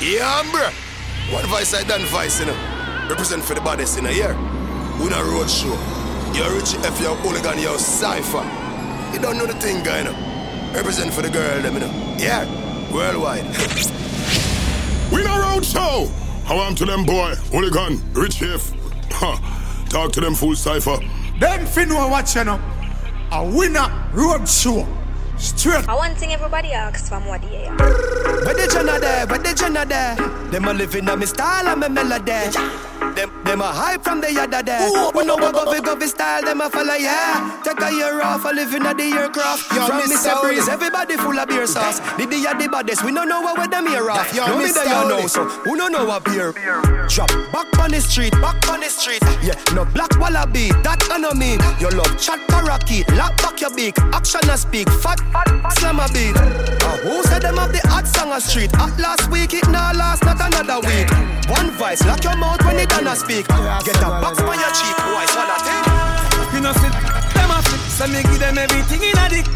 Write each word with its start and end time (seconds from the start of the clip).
Yeah, 0.00 0.42
bro. 0.50 0.70
One 1.34 1.46
voice 1.46 1.74
I 1.74 1.82
done 1.84 2.04
voice, 2.06 2.40
you 2.40 2.46
know. 2.46 3.06
Represent 3.08 3.44
for 3.44 3.54
the 3.54 3.60
baddest 3.60 3.98
in 3.98 4.06
a 4.06 4.10
year. 4.10 4.34
We 4.98 5.08
not 5.10 5.24
road 5.24 5.50
show. 5.50 5.76
You're 6.32 6.50
rich 6.54 6.74
if 6.74 7.00
you're 7.00 7.14
hooligan, 7.16 7.58
you're 7.58 7.78
cipher. 7.78 8.44
You 9.12 9.20
don't 9.20 9.36
know 9.36 9.46
the 9.46 9.54
thing, 9.54 9.82
guy, 9.82 9.98
you 9.98 10.04
know. 10.04 10.72
Represent 10.74 11.12
for 11.12 11.22
the 11.22 11.28
girl, 11.30 11.60
them, 11.60 11.74
you 11.74 11.80
know. 11.80 12.16
Yeah, 12.18 12.46
worldwide. 12.92 13.44
we 15.12 15.22
not 15.24 15.54
road 15.54 15.64
show. 15.64 16.08
How 16.44 16.56
am 16.60 16.74
to 16.76 16.84
them 16.84 17.04
boy, 17.04 17.34
hooligan, 17.52 18.00
rich 18.12 18.34
chef. 18.34 18.72
Huh. 19.10 19.36
Talk 19.88 20.12
to 20.12 20.20
them 20.20 20.34
full 20.34 20.54
cipher. 20.54 20.98
Them 21.40 21.66
fin 21.66 21.88
know 21.88 22.08
what 22.08 22.32
you 22.34 22.44
know. 22.44 22.60
A 23.32 23.44
winner 23.44 23.88
road 24.12 24.48
show. 24.48 24.86
Straight. 25.40 25.88
I 25.88 25.94
want 25.94 26.18
thing 26.18 26.32
everybody 26.34 26.72
asks 26.72 27.08
from 27.08 27.24
what 27.24 27.40
they 27.40 27.66
are. 27.66 27.76
Where 28.44 28.54
the 28.54 28.68
Jenna 28.70 28.98
there? 29.00 29.26
Where 29.26 29.38
the 29.38 29.54
Jenna 29.54 29.86
there? 29.86 30.14
Them 30.50 30.66
a 30.66 30.74
living 30.74 31.08
on 31.08 31.18
me 31.18 31.24
style 31.26 31.66
and 31.66 31.80
me 31.80 31.88
melody. 31.88 32.52
Them, 33.16 33.30
them 33.50 33.60
a 33.60 33.72
hype 33.72 34.02
from 34.02 34.20
the 34.20 34.30
other 34.38 34.62
day. 34.62 34.78
We 35.14 35.24
know 35.26 35.34
what 35.34 35.52
go 35.54 35.66
fi 35.66 35.80
go 35.80 35.98
style, 36.06 36.42
them 36.42 36.60
a 36.60 36.70
follow 36.70 36.94
yeah. 36.94 37.60
Take 37.64 37.82
a 37.82 37.90
year 37.90 38.22
off, 38.22 38.44
a 38.44 38.48
living 38.54 38.86
at 38.86 38.96
the 38.96 39.10
aircraft. 39.10 39.72
Yo, 39.74 39.86
from 39.86 40.02
Mr. 40.02 40.40
Breeze, 40.42 40.68
everybody 40.68 41.16
full 41.16 41.38
of 41.38 41.48
beer 41.48 41.66
sauce. 41.66 41.98
The 42.16 42.26
day 42.30 42.46
of 42.46 42.58
the 42.62 42.68
baddest, 42.70 43.04
we 43.04 43.12
don't 43.12 43.28
know 43.28 43.40
what 43.40 43.58
with 43.58 43.70
them 43.70 43.86
here 43.86 44.08
off. 44.08 44.32
Yo, 44.34 44.46
no 44.46 44.58
me 44.58 44.70
there 44.70 44.86
you 44.86 45.08
know, 45.08 45.26
so 45.26 45.44
who 45.66 45.76
don't 45.76 45.90
know 45.90 46.04
what 46.04 46.24
beer? 46.24 46.52
Drop 47.08 47.28
back 47.52 47.66
on 47.80 47.90
the 47.90 48.00
street, 48.00 48.32
back 48.40 48.56
on 48.70 48.80
the 48.80 48.88
street. 48.88 49.22
Yeah, 49.42 49.58
no 49.74 49.84
black 49.84 50.14
wallaby, 50.20 50.70
that 50.86 51.00
me. 51.34 51.58
Your 51.80 51.90
love 51.90 52.14
chat 52.20 52.38
parakeet, 52.48 53.08
lock 53.14 53.36
back 53.38 53.60
your 53.60 53.74
beak, 53.74 53.98
action 54.12 54.48
and 54.48 54.58
speak, 54.58 54.88
fat, 55.02 55.18
slam 55.78 55.98
a 55.98 56.06
beat. 56.14 56.36
Uh, 56.36 56.96
who 57.02 57.22
said 57.24 57.42
them 57.42 57.56
have 57.56 57.72
the 57.72 57.82
hot 57.88 58.06
song 58.06 58.30
a 58.32 58.40
street? 58.40 58.70
At 58.74 58.96
last 58.98 59.30
week, 59.30 59.54
it 59.54 59.66
now 59.68 59.92
last, 59.92 60.22
not 60.24 60.38
another 60.38 60.86
week. 60.86 61.10
One 61.50 61.70
vice, 61.72 62.04
lock 62.06 62.22
your 62.22 62.36
mouth 62.36 62.64
when 62.64 62.78
it 62.78 62.88
done 62.88 63.06
a 63.06 63.16
speak. 63.16 63.39
Get 63.40 63.96
a 63.96 64.08
box 64.20 64.38
on 64.40 64.58
your 64.58 64.72
cheek, 64.76 64.96
boy, 65.00 65.24
swallow 65.32 65.56
thing. 65.64 65.80
You 66.52 66.60
know, 66.60 66.72
sit, 66.72 66.92
them 67.32 67.50
a 67.50 67.62
flip, 67.64 67.80
so 67.88 68.06
me 68.08 68.22
give 68.22 68.38
them 68.38 68.58
everything 68.58 69.02
in 69.02 69.16
a 69.16 69.28
dick. 69.30 69.46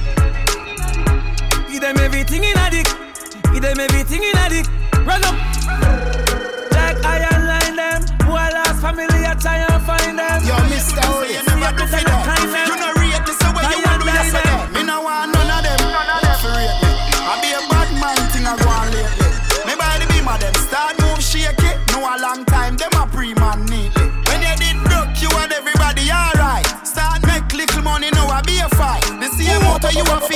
Give 1.71 1.83
them 1.83 1.99
everything 1.99 2.45
in 2.45 2.57
a 2.57 2.71
dick. 2.71 2.89
Give 3.53 3.61
them 3.61 3.81
everything 3.81 4.25
in 4.25 4.39
a 4.39 4.49
dick. 4.49 4.67
Run 5.05 5.25
up. 5.25 5.37
Like 6.73 6.97
iron 7.05 7.47
line 7.47 7.77
them. 7.77 8.01
Who 8.25 8.33
I 8.33 8.49
lost 8.57 8.81
family, 8.81 9.05
I 9.27 9.35
try 9.35 9.59
and 9.59 9.83
find 9.85 10.19
them. 10.19 10.41
Yo, 10.49 10.57
Mr. 10.73 11.05
Oli. 11.05 11.29
Oh, 11.29 11.29
you 11.29 11.45
never 11.45 11.77
do 11.77 11.87
for 11.87 12.44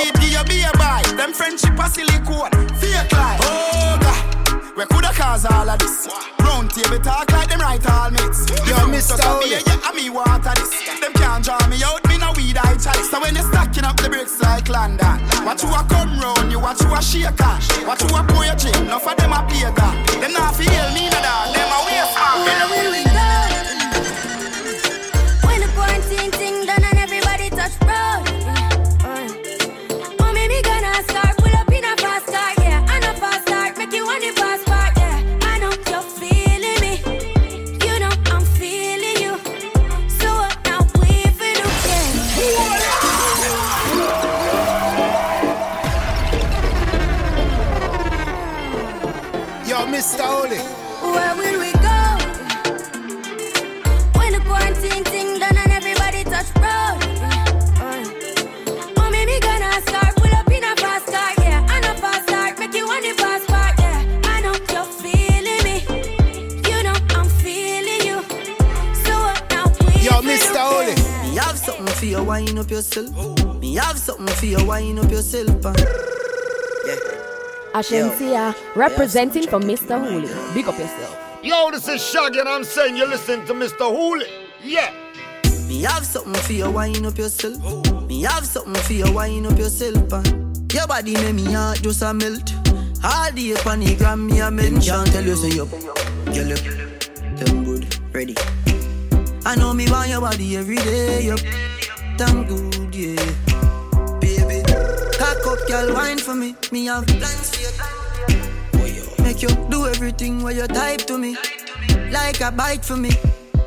a 0.09 0.12
give 0.19 0.33
you 0.33 0.45
be 0.45 0.62
a 0.62 0.73
buy. 0.78 1.03
Them 1.17 1.33
friendship 1.33 1.78
a 1.78 1.89
silicone, 1.89 2.51
fake 2.81 3.12
life. 3.12 3.41
Oh 3.42 3.98
God. 4.01 4.77
We 4.77 4.84
coulda 4.87 5.11
cause 5.12 5.45
all 5.45 5.69
of 5.69 5.78
this. 5.78 6.09
Round 6.41 6.70
table 6.70 6.98
talk 7.01 7.31
like 7.33 7.48
them 7.48 7.61
right 7.61 7.84
all 7.91 8.11
mates. 8.11 8.47
Yo, 8.67 8.77
Mr. 8.89 9.19
Oli. 9.27 9.51
Yeah, 9.51 9.61
yeah, 9.67 9.92
me 9.92 10.11
water 10.11 10.53
this. 10.55 10.70
Them 11.01 11.12
can't 11.14 11.45
draw 11.45 11.59
me 11.69 11.83
out, 11.83 12.06
me 12.09 12.19
no 12.19 12.33
weed 12.36 12.56
I 12.56 12.77
chalice. 12.77 13.11
So 13.11 13.20
when 13.20 13.34
you 13.34 13.42
stacking 13.42 13.84
up 13.84 13.97
the 13.97 14.09
bricks 14.09 14.41
like 14.41 14.69
London, 14.69 15.19
watch 15.45 15.62
you 15.62 15.70
a 15.70 15.83
come 15.89 16.19
round, 16.20 16.51
you 16.51 16.61
watch 16.61 16.81
you 16.81 16.95
a 16.95 17.03
shake 17.03 17.41
on. 17.42 17.61
Watch 17.86 18.03
you 18.03 18.17
a 18.17 18.23
pour 18.25 18.45
your 18.45 18.55
chin, 18.55 18.75
enough 18.86 19.06
of 19.06 19.17
them 19.17 19.33
a 19.33 19.42
play 19.48 19.70
God. 19.75 19.95
Them 20.20 20.33
not 20.33 20.55
feel 20.55 20.89
me 20.95 21.11
no 21.11 21.19
dog, 21.20 21.55
them 21.55 21.69
a 21.69 21.79
waste 21.86 22.14
man. 22.14 22.97
Something 71.88 71.98
for 71.98 72.04
you, 72.06 72.24
wind 72.24 72.58
up 72.58 72.70
yourself. 72.70 73.60
Me 73.60 73.74
have 73.74 73.98
something 73.98 74.26
for 74.36 74.46
you, 74.46 74.64
wind 74.64 74.98
up 74.98 75.10
yourself. 75.10 75.66
uh. 75.66 75.74
Yeah. 76.86 76.94
Ashensia, 77.74 78.54
representing 78.74 79.46
for 79.48 79.60
Mr. 79.60 79.98
Holy. 80.00 80.28
Big 80.54 80.66
up 80.68 80.78
yourself. 80.78 81.16
Yo, 81.42 81.70
this 81.70 81.86
is 81.88 82.02
Shaggy, 82.04 82.40
and 82.40 82.48
I'm 82.48 82.64
saying 82.64 82.96
you're 82.96 83.06
listening 83.08 83.46
to 83.46 83.54
Mr. 83.54 83.78
Hooli. 83.94 84.26
Yeah. 84.62 84.92
Me 85.68 85.82
have 85.82 86.04
something 86.04 86.34
for 86.34 86.52
you, 86.52 86.70
wind 86.70 87.04
up 87.06 87.16
yourself. 87.18 87.56
Me 88.08 88.22
have 88.22 88.46
something 88.46 88.74
for 88.82 88.92
you, 88.94 89.12
wind 89.12 89.46
up 89.46 89.58
yourself. 89.58 90.12
uh. 90.12 90.22
Your 90.72 90.86
body 90.86 91.14
make 91.14 91.34
me 91.34 91.52
heart 91.52 91.82
just 91.82 92.02
a 92.02 92.12
melt. 92.12 92.52
All 93.05 93.30
day 93.32 93.52
upon 93.52 93.80
the 93.80 93.94
gram, 93.96 94.26
me 94.26 94.40
a 94.40 94.50
mention. 94.50 95.05
Tell 95.06 95.24
you 95.24 95.36
say 95.36 95.58
up, 95.60 95.70
girl 95.70 96.52
up, 96.52 97.38
them 97.38 97.64
good, 97.64 98.14
ready. 98.14 98.34
I 99.46 99.55
know 99.56 99.72
me 99.72 99.90
want 99.90 100.08
your 100.10 100.20
body 100.20 100.56
every 100.56 100.76
day, 100.76 101.30
up, 101.30 101.38
damn 102.18 102.45
good, 102.45 102.95
yeah. 102.95 103.14
Baby, 104.20 104.62
cock 105.17 105.46
up, 105.46 105.61
girl, 105.68 105.95
wine 105.95 106.18
for 106.18 106.34
me. 106.34 106.56
Me 106.73 106.86
have 106.86 107.06
plans 107.06 107.55
for 108.73 108.86
you. 108.86 109.05
Make 109.23 109.40
you 109.40 109.48
do 109.70 109.86
everything 109.86 110.42
where 110.42 110.52
you 110.52 110.67
type 110.67 111.06
to 111.06 111.17
me, 111.17 111.36
like 112.11 112.40
a 112.40 112.51
bite 112.51 112.84
for 112.84 112.96
me. 112.96 113.12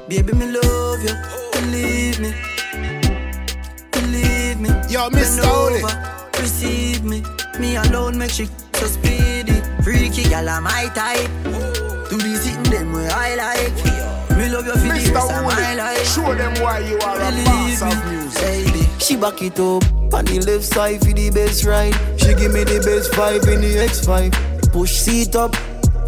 Baby, 0.09 0.33
me 0.33 0.47
love 0.51 1.01
you, 1.01 1.15
believe 1.53 2.19
me, 2.19 2.33
believe 3.91 4.59
me. 4.59 4.69
Yo. 4.89 5.05
Oli. 5.05 5.81
over, 5.81 5.95
receive 6.39 7.03
me. 7.05 7.23
Me 7.57 7.77
alone 7.77 8.17
make 8.17 8.31
she 8.31 8.45
so 8.73 8.85
speedy. 8.85 9.61
Freaky 9.81 10.23
gal, 10.23 10.49
I'm 10.49 10.63
my 10.63 10.91
type. 10.93 11.29
Do 12.09 12.17
this 12.17 12.43
sitting 12.43 12.63
them 12.63 12.91
where 12.91 13.11
I 13.11 13.35
like. 13.35 14.10
Me 14.41 14.49
love 14.49 14.65
you 14.65 14.71
for 14.71 14.79
the 14.79 14.93
Mr. 14.95 15.77
life. 15.77 16.07
Show 16.07 16.33
them 16.33 16.63
why 16.63 16.79
you 16.79 16.97
are 16.97 17.15
a 17.15 17.45
boss 17.45 17.81
of 17.83 18.11
music. 18.11 18.41
baby. 18.41 18.87
She 18.97 19.15
back 19.15 19.39
it 19.43 19.59
up 19.59 19.83
on 20.15 20.25
the 20.25 20.41
left 20.47 20.63
side 20.63 20.99
for 21.01 21.13
the 21.13 21.29
best 21.29 21.63
ride. 21.63 21.93
She 22.19 22.33
give 22.33 22.51
me 22.51 22.63
the 22.63 22.81
best 22.83 23.11
vibe 23.11 23.47
in 23.53 23.61
the 23.61 23.75
X5. 23.85 24.71
Push 24.71 24.93
seat 24.93 25.35
up, 25.35 25.55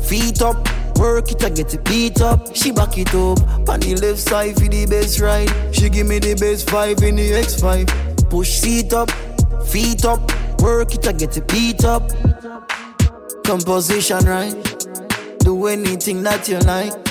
feet 0.02 0.42
up. 0.42 0.68
Work 0.98 1.30
it, 1.30 1.44
I 1.44 1.50
get 1.52 1.76
it 1.76 1.84
beat 1.86 2.22
up. 2.22 2.56
She 2.56 2.72
back 2.72 2.98
it 2.98 3.14
up 3.14 3.38
on 3.70 3.80
the 3.82 3.98
left 4.02 4.20
side 4.20 4.56
for 4.56 4.68
the 4.68 4.88
best 4.88 5.20
ride. 5.20 5.52
She 5.72 5.90
give 5.90 6.08
me 6.08 6.18
the 6.18 6.34
best 6.34 6.66
vibe 6.70 7.04
in 7.04 7.18
the 7.18 7.34
X5. 7.34 8.32
Push 8.32 8.50
seat 8.50 8.94
up, 8.94 9.12
feet 9.68 10.06
up. 10.06 10.22
Work 10.60 10.96
it, 10.96 11.08
I 11.08 11.12
get 11.12 11.38
it 11.38 11.48
beat 11.50 11.86
up. 11.86 12.10
Composition 13.46 14.26
right. 14.26 14.58
Do 15.42 15.68
anything 15.68 16.24
that 16.24 16.50
you 16.50 16.58
like. 16.62 17.03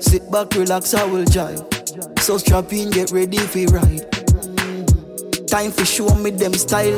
Sit 0.00 0.30
back, 0.30 0.54
relax, 0.54 0.94
I 0.94 1.04
will 1.04 1.24
jive. 1.24 2.18
So 2.20 2.38
strap 2.38 2.72
in, 2.72 2.90
get 2.90 3.10
ready 3.10 3.38
for 3.38 3.64
ride. 3.74 4.06
Time 5.48 5.70
for 5.70 5.84
show 5.84 6.14
me 6.16 6.30
them 6.30 6.54
style. 6.54 6.96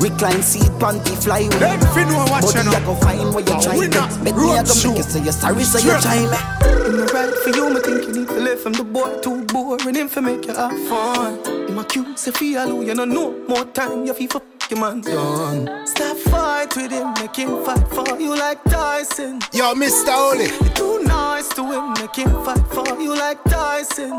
Recline 0.00 0.42
seat, 0.42 0.70
panty 0.80 1.14
fly 1.22 1.42
with. 1.42 1.60
Them 1.60 1.78
fin 1.94 2.08
know 2.08 2.24
what 2.30 2.42
you 2.42 2.60
you 2.62 2.70
know. 2.70 2.86
go 2.86 2.94
find 2.96 3.34
where 3.34 3.44
you 3.44 3.54
A 3.54 3.62
try 3.62 3.76
winner, 3.78 4.08
it. 4.08 4.24
Bet 4.24 4.34
me 4.36 4.50
I 4.56 4.62
go 4.62 4.74
make 4.74 4.96
you 4.96 5.02
say 5.02 5.22
you're 5.22 5.32
sorry, 5.32 5.62
so 5.64 5.78
you 5.78 5.90
Straight. 5.90 6.02
try 6.02 6.20
me. 6.22 6.38
I'm 6.62 7.06
right 7.06 7.34
for 7.44 7.50
you, 7.50 7.74
me 7.74 7.80
think 7.80 8.06
you 8.06 8.12
need 8.20 8.28
to 8.28 8.40
live 8.40 8.60
from 8.60 8.72
the 8.72 8.84
boy 8.84 9.20
too 9.20 9.44
boring 9.44 9.94
him 9.94 10.08
for 10.08 10.22
make 10.22 10.46
you 10.46 10.54
have 10.54 10.72
fun. 10.88 11.38
I'm 11.46 11.78
a 11.78 11.84
cute, 11.84 12.18
say 12.18 12.30
feel 12.30 12.82
you 12.82 12.94
know 12.94 13.04
no 13.04 13.32
more 13.46 13.66
time, 13.66 14.06
you 14.06 14.14
feel 14.14 14.28
for 14.30 14.42
your 14.70 14.80
man 14.80 15.00
done. 15.00 15.86
Stop 15.86 16.16
fight 16.16 16.76
with 16.76 16.90
him, 16.92 17.12
make 17.14 17.36
him 17.36 17.64
fight 17.64 17.86
for 17.88 18.18
you 18.20 18.36
like 18.36 18.62
Tyson. 18.64 19.40
Yo, 19.52 19.74
Mr. 19.74 20.14
Oli. 20.16 20.44
You 20.44 20.70
too 20.74 21.02
nice 21.04 21.48
to 21.50 21.62
him, 21.64 21.92
make 21.94 22.14
him 22.16 22.30
fight 22.44 22.66
for 22.68 23.00
you 23.00 23.14
like 23.14 23.42
Tyson. 23.44 24.18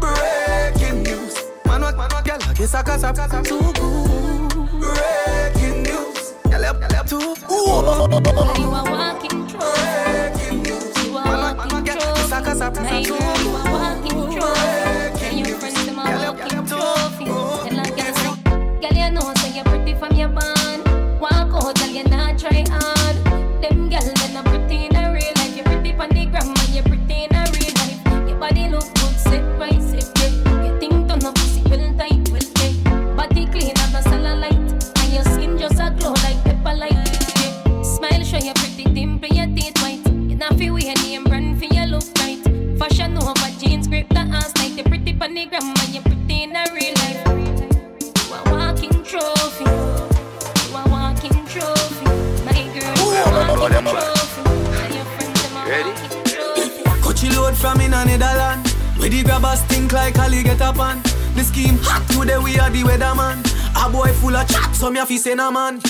Breaking 0.00 1.02
news. 1.02 1.34
Man, 1.66 1.82
what, 1.82 1.96
man, 1.96 2.08
what, 2.10 2.24
girl, 2.24 2.38
I 2.42 2.54
guess 2.54 2.74
I 2.74 2.82
got 2.82 3.04
up 3.04 3.16
too 3.44 3.58
good. 3.58 4.50
Breaking 4.80 5.82
news, 5.82 6.34
You 7.48 7.56
are 7.66 7.84
walking 7.98 8.22
trophy. 8.22 8.62
You 8.62 8.70
are 8.70 8.84
walking 8.90 9.46
trophy. 9.48 11.10
My 11.12 11.80
girl, 11.82 12.00
I 12.00 12.70
guess 12.70 13.06
you 13.06 13.14
are 13.14 13.18
walking 13.20 13.39
trophy. 55.70 57.00
Coachy 57.02 57.30
load 57.30 57.56
from 57.56 57.80
in 57.80 57.94
a 57.94 58.04
Netherland. 58.04 58.66
Where 58.98 59.08
the 59.08 59.22
grabbers 59.22 59.62
think 59.62 59.92
like 59.92 60.18
Ali 60.18 60.42
get 60.42 60.60
up 60.60 60.78
on. 60.78 61.02
The 61.34 61.44
scheme 61.44 61.78
hot 61.82 62.06
today 62.10 62.38
we 62.38 62.58
are 62.58 62.70
the 62.70 62.82
weatherman. 62.82 63.40
A 63.76 63.90
boy 63.90 64.12
full 64.14 64.36
of 64.36 64.48
chat, 64.48 64.74
so 64.74 64.90
me 64.90 65.00
a 65.00 65.06
fi 65.06 65.16
send 65.16 65.40
a 65.40 65.50
man. 65.50 65.80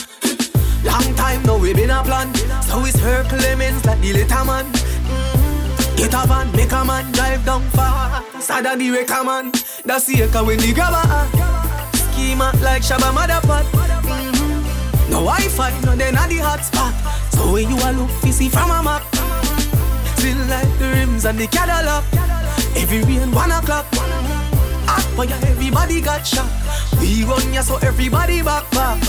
Long 0.85 1.15
time 1.15 1.43
now 1.43 1.59
we 1.59 1.75
been 1.75 1.91
a 1.91 2.03
plan. 2.03 2.32
So 2.62 2.85
it's 2.85 2.99
her 3.00 3.25
Clemens 3.25 3.85
like 3.85 4.00
the 4.00 4.12
little 4.12 4.44
man. 4.44 4.67
Mhm. 4.73 5.97
Get 5.97 6.15
a 6.15 6.27
van, 6.27 6.53
make 6.53 6.73
a 6.73 6.85
man 6.85 7.11
drive 7.12 7.44
down 7.44 7.62
far. 7.71 8.23
Sada 8.41 8.77
the 8.77 8.91
wrecker 8.91 9.25
man. 9.25 9.53
That's 9.85 10.06
the 10.06 10.23
echo 10.23 10.44
when 10.44 10.59
the 10.59 10.73
grabber. 10.73 11.05
Schema 11.94 12.53
like 12.62 12.82
Shabba 12.82 13.12
Madda 13.12 13.41
Pot. 13.43 13.65
Mm-hmm. 13.65 15.11
No 15.11 15.19
Wi-Fi, 15.25 15.81
no 15.85 15.97
then 15.97 16.17
at 16.17 16.29
the 16.29 16.38
hot 16.38 16.65
spot. 16.65 16.94
So 17.32 17.53
when 17.53 17.69
you 17.69 17.77
a 17.77 17.91
look, 17.93 18.11
you 18.25 18.32
see 18.32 18.49
from 18.49 18.71
a 18.71 18.82
map. 18.82 19.03
Still 20.20 20.46
like 20.49 20.78
the 20.78 20.87
rims 20.87 21.25
and 21.25 21.38
the 21.38 21.46
Cadillac. 21.46 22.05
Every 22.76 23.02
rain 23.05 23.32
one 23.32 23.50
o'clock. 23.52 23.87
Hot 24.84 25.02
for 25.17 25.25
ya, 25.25 25.34
everybody 25.49 26.02
got 26.02 26.26
shot. 26.26 26.44
We 27.00 27.25
run 27.25 27.55
ya 27.55 27.62
so 27.62 27.78
everybody 27.78 28.43
back 28.43 28.70
back. 28.70 29.00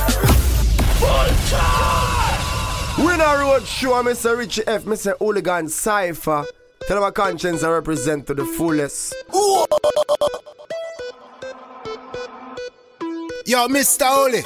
Winner 2.97 3.39
Road 3.43 3.67
Show, 3.67 4.01
Mr. 4.03 4.37
Richie 4.37 4.65
F, 4.65 4.85
Mr. 4.85 5.17
Hooligan 5.19 5.67
Cypher. 5.67 6.45
Tell 6.87 7.01
my 7.01 7.11
conscience 7.11 7.61
I 7.61 7.71
represent 7.71 8.27
to 8.27 8.33
the 8.33 8.45
fullest. 8.45 9.13
Yo, 13.45 13.67
Mr. 13.67 14.07
Oli. 14.09 14.43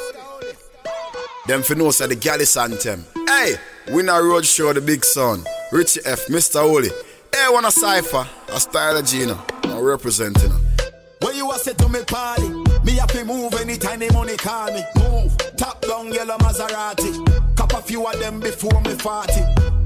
Them 1.45 1.61
for 1.61 1.75
know 1.75 1.91
say 1.91 2.07
the 2.07 2.15
Gallus 2.15 2.57
anthem. 2.57 3.05
Hey, 3.27 3.53
Winner 3.89 4.23
Road 4.23 4.47
Show, 4.47 4.73
the 4.73 4.81
big 4.81 5.05
son. 5.05 5.45
Richie 5.75 5.99
F, 6.05 6.27
Mr. 6.27 6.63
Oli. 6.63 6.87
Hey, 6.87 7.47
wanna 7.49 7.69
cipher? 7.69 8.25
A 8.47 8.59
style 8.61 8.95
of 8.95 9.05
Gina. 9.05 9.37
I'm 9.65 9.83
representing 9.83 10.49
her. 10.49 10.59
When 11.19 11.35
you 11.35 11.51
a 11.51 11.59
say 11.59 11.73
to 11.73 11.89
me 11.89 12.01
party, 12.05 12.47
me 12.85 12.93
have 12.93 13.11
to 13.11 13.25
move 13.25 13.53
anytime 13.55 13.99
the 13.99 14.09
money 14.13 14.37
call 14.37 14.71
me. 14.71 14.81
Move, 14.95 15.35
top 15.57 15.81
down 15.81 16.13
yellow 16.13 16.37
Maserati. 16.37 17.57
Cop 17.57 17.73
a 17.73 17.81
few 17.81 18.07
of 18.07 18.17
them 18.21 18.39
before 18.39 18.79
me 18.83 18.91
40. 18.91 19.33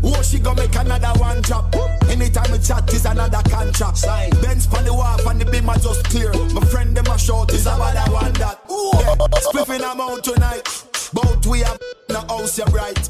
Oh, 0.04 0.22
she 0.22 0.38
go 0.38 0.54
make 0.54 0.76
another 0.76 1.20
one 1.20 1.42
drop. 1.42 1.74
Anytime 2.08 2.52
we 2.52 2.60
chat 2.60 2.94
is 2.94 3.06
another 3.06 3.42
contract. 3.50 3.98
Sign. 3.98 4.30
Benz 4.44 4.68
pon 4.68 4.84
the 4.86 4.94
wharf 4.94 5.26
and 5.26 5.42
the 5.42 5.46
beam 5.46 5.68
are 5.70 5.80
just 5.80 6.04
clear. 6.06 6.32
My 6.54 6.62
friend 6.68 6.96
them 6.96 7.08
a 7.08 7.18
short 7.18 7.52
is 7.52 7.66
about 7.66 7.96
that 7.96 8.10
one 8.12 8.34
that. 8.34 8.62
Ooh, 8.70 8.92
Yeah, 8.94 9.16
spliffing 9.42 9.92
amount 9.92 10.24
tonight. 10.24 10.68
Both 11.14 11.48
we 11.48 11.62
have 11.62 11.80
the 12.08 12.22
house 12.30 12.60
you 12.60 12.66
right. 12.66 13.10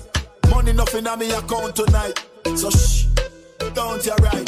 Money 0.49 0.71
nothing 0.71 1.05
on 1.07 1.19
me 1.19 1.29
account 1.31 1.75
tonight. 1.75 2.23
So 2.57 2.69
shh, 2.69 3.05
don't 3.73 4.05
you 4.05 4.13
right. 4.19 4.45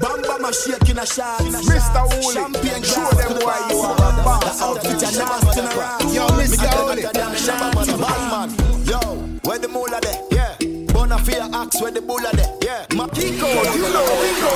Bam 0.00 0.20
bam 0.22 0.44
a 0.44 0.52
shake 0.52 0.88
in 0.90 0.98
a 0.98 1.06
shot. 1.06 1.40
Mr. 1.40 2.02
Wooly, 2.10 2.84
show 2.84 3.08
them 3.16 3.38
why 3.44 3.66
you 3.70 3.78
are 3.80 3.94
a 3.94 4.16
The 4.16 4.22
boss. 4.24 4.60
outfit 4.62 5.00
you 5.00 5.18
never 5.18 5.52
turn 5.54 5.78
around. 5.78 6.14
Yo, 6.14 6.26
Mr. 6.36 6.68
Oli. 6.82 7.02
Batman. 8.02 8.50
Yo, 8.86 8.98
where 9.44 9.58
the 9.58 9.68
mula 9.68 10.00
there? 10.02 10.20
Yeah. 10.32 10.56
Bonafide 10.92 11.54
axe 11.54 11.80
where 11.80 11.90
the 11.92 12.00
bulla 12.02 12.30
there? 12.32 12.52
Yeah. 12.62 12.86
Ma- 12.96 13.06
Kiko, 13.08 13.48
you 13.74 13.82
know 13.82 14.06
we 14.20 14.30
go. 14.40 14.52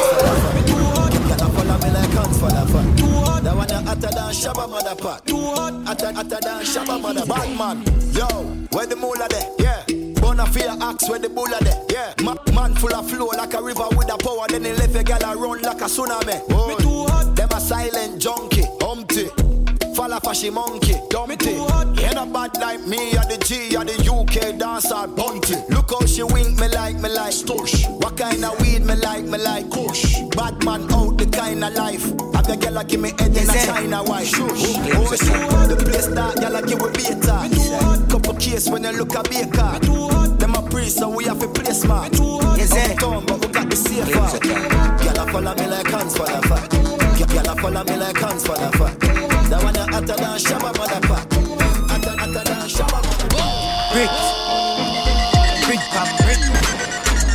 Gotta 1.29 1.47
follow 1.53 1.79
me 1.79 1.91
like 1.91 2.11
hands 2.11 2.39
for 2.39 2.51
the 2.51 2.67
fun. 2.73 2.97
That 3.45 3.55
one 3.57 3.69
you 3.69 3.77
hotter 3.77 4.01
than 4.01 4.33
Shabba 4.35 4.67
Madda 4.69 4.99
Pot. 4.99 5.27
Too 5.27 5.37
Hotter, 5.37 6.13
hotter 6.13 6.39
than 6.43 6.65
Shabba 6.65 7.01
mother 7.01 7.25
Batman. 7.27 7.85
Yo, 8.13 8.27
where 8.73 8.87
the 8.87 8.97
mula 8.97 9.29
there? 9.29 9.49
Yeah. 9.59 9.83
Bonafide 10.27 10.77
axe 10.83 11.09
where 11.09 11.21
the 11.21 11.29
bulla 11.29 11.59
there? 11.61 11.81
Yeah. 11.89 12.13
Ma- 12.25 12.35
man 12.53 12.75
full 12.75 12.93
of 12.93 13.09
flow 13.09 13.27
like 13.27 13.55
a 13.55 13.63
river 13.63 13.87
with 13.97 14.13
a 14.13 14.19
power. 14.19 14.49
Then 14.49 14.65
he 14.65 14.73
left 14.73 14.97
a 14.97 15.05
gal 15.05 15.23
a 15.23 15.37
run 15.37 15.63
like 15.63 15.81
a 15.81 15.85
tsunami. 15.85 16.49
Me 16.49 16.77
too 16.83 17.07
hot. 17.07 17.37
Them 17.37 17.49
a 17.55 17.61
silent 17.61 18.21
junkie. 18.21 18.65
Humpty. 18.81 19.46
Fall 19.97 20.13
off 20.13 20.27
a 20.27 20.35
she 20.35 20.51
monkey, 20.51 20.93
dumpty. 21.09 21.53
You 21.53 22.11
not 22.13 22.31
bad 22.31 22.59
like 22.61 22.87
me, 22.87 23.17
or 23.17 23.25
the 23.25 23.41
G, 23.41 23.75
or 23.77 23.83
the 23.83 23.97
UK 23.97 24.59
dancer, 24.59 25.07
bunty. 25.09 25.57
Look 25.73 25.91
how 25.91 26.05
she 26.05 26.23
wink 26.23 26.61
me 26.61 26.69
like, 26.69 26.97
me 26.97 27.09
like, 27.09 27.33
stush. 27.33 27.89
What 28.05 28.19
kind 28.19 28.45
of 28.45 28.61
weed 28.61 28.85
me 28.85 28.95
like, 28.97 29.25
me 29.25 29.39
like, 29.39 29.71
kush. 29.71 30.21
Bad 30.37 30.63
man 30.67 30.85
out 30.93 31.17
the 31.17 31.25
kind 31.33 31.65
of 31.65 31.73
life. 31.73 32.05
Have 32.35 32.47
your 32.47 32.57
girl 32.59 32.85
give 32.85 33.01
me 33.01 33.09
head 33.17 33.35
in 33.35 33.49
a 33.49 33.57
China 33.65 34.05
white. 34.05 34.27
Shush. 34.27 34.77
Oh, 34.93 35.09
it's 35.11 35.25
the 35.25 35.77
place 35.81 36.09
that 36.09 36.45
y'all 36.45 36.61
give 36.61 36.83
we 36.83 36.93
beta. 36.93 37.49
Couple 38.13 38.35
case 38.35 38.69
when 38.69 38.85
you 38.85 38.93
look 38.93 39.15
a 39.17 39.23
baker. 39.25 39.81
Them 40.37 40.57
a 40.57 40.63
priest, 40.69 40.99
so 40.99 41.09
we 41.09 41.25
have 41.25 41.43
a 41.43 41.49
place 41.49 41.87
man. 41.87 42.13
Yes, 42.61 42.77
Uptown, 42.77 43.25
but 43.25 43.41
we 43.41 43.49
got 43.51 43.71
the 43.71 43.77
safe 43.77 44.15
out. 44.15 44.43
Girl 44.45 45.25
a 45.25 45.33
follow 45.33 45.55
me 45.57 45.67
like 45.67 45.89
hands 45.89 46.15
for 46.15 46.27
the 46.27 46.43
fat. 46.45 46.69
Girl 47.33 47.49
a 47.49 47.57
follow 47.57 47.85
me 47.85 47.97
like 47.97 48.19
hands 48.19 48.47
for 48.47 48.57
the 48.61 48.71
fat. 48.77 49.36
That 49.49 49.63
one 49.63 49.77
a 49.77 49.87
hotter 49.87 50.17
than 50.17 50.39
Shabba 50.43 50.73
motherfucker. 50.75 51.39
Hotter, 51.89 52.15
hotter 52.19 52.43
than 52.43 52.67
Shabba 52.67 52.99
motherfucker. 52.99 53.87
Brick, 53.95 54.11
brick 55.67 55.83
pam 55.95 56.09
brick, 56.27 56.43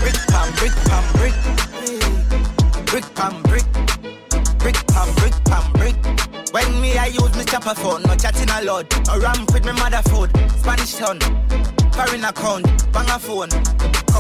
brick 0.04 0.20
pam 0.28 0.48
brick 0.60 0.76
pam 0.92 1.06
brick, 1.16 1.36
brick 2.92 3.08
pam 3.16 3.34
brick, 3.44 3.66
brick 4.60 4.80
pam 4.88 5.10
brick 5.16 5.36
pam 5.46 5.66
brick. 5.74 5.96
When 6.52 6.82
me 6.82 6.98
I 6.98 7.08
use 7.08 7.34
me 7.38 7.46
chopper 7.46 7.76
phone, 7.76 8.04
no 8.04 8.16
chatting 8.16 8.50
a 8.50 8.62
lot. 8.62 8.92
No 9.08 9.18
ramp 9.18 9.54
with 9.54 9.64
me 9.64 9.72
mother 9.72 10.02
food, 10.10 10.30
Spanish 10.60 10.96
town, 10.96 11.18
foreign 11.94 12.26
account, 12.26 12.68
bang 12.92 13.10
a 13.10 13.18
phone, 13.20 13.50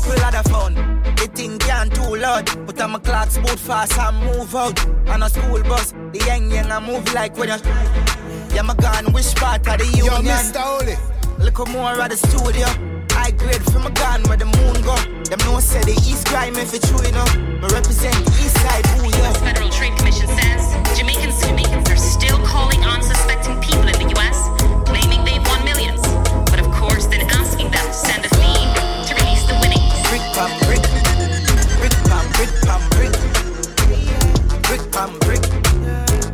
couple 0.01 0.23
other 0.23 0.49
phone. 0.49 0.73
The 1.15 1.29
thing 1.33 1.57
can't 1.59 1.93
too 1.93 2.15
loud, 2.15 2.45
but 2.65 2.79
I'm 2.81 2.95
a 2.95 2.99
clocks 2.99 3.37
boot 3.37 3.59
fast 3.59 3.97
and 3.97 4.17
move 4.25 4.55
out. 4.55 4.77
On 5.09 5.23
a 5.23 5.29
school 5.29 5.61
bus, 5.63 5.91
the 6.11 6.23
young 6.25 6.51
young 6.51 6.71
I 6.71 6.79
move 6.79 7.13
like 7.13 7.37
when 7.37 7.49
you. 7.49 7.57
Yeah, 8.53 8.63
my 8.63 8.75
gun, 8.75 9.13
which 9.13 9.33
part 9.35 9.67
of 9.67 9.77
the 9.77 9.85
union? 9.85 10.05
Yo, 10.05 10.17
union? 10.17 10.37
Mr. 10.37 10.61
Oli. 10.65 10.95
Look 11.43 11.67
more 11.69 12.01
at 12.01 12.09
the 12.09 12.17
studio. 12.17 12.67
I 13.15 13.31
grade 13.31 13.63
from 13.71 13.85
a 13.85 13.91
gun 13.91 14.23
where 14.23 14.37
the 14.37 14.45
moon 14.45 14.81
go. 14.81 14.95
Them 15.29 15.39
no 15.45 15.59
say 15.59 15.81
the 15.81 15.93
East 16.09 16.27
crime 16.27 16.55
if 16.55 16.73
it's 16.73 16.89
true, 16.89 17.03
you 17.05 17.13
know. 17.13 17.25
Me 17.61 17.67
represent 17.69 18.15
the 18.25 18.31
East 18.41 18.57
side, 18.57 18.85
ooh, 18.97 19.09
yeah. 19.09 19.33
Federal 19.33 19.69
Trade 19.69 19.97
Commission 19.97 20.27
says 20.27 20.63
Jamaicans 20.97 21.41
Jamaicans 21.45 21.89
are 21.89 21.95
still 21.97 22.39
calling 22.45 22.83
on 22.83 22.99
unsuspecting 22.99 23.59
people 23.61 23.90
pam 30.41 30.59
brick. 30.65 30.81
Brick 31.77 31.95
pam 32.09 32.25
brick 32.33 32.51
pam 32.65 32.81
brick. 32.89 33.13
Brick 34.67 34.83
pam 34.91 35.11
brick. 35.19 35.43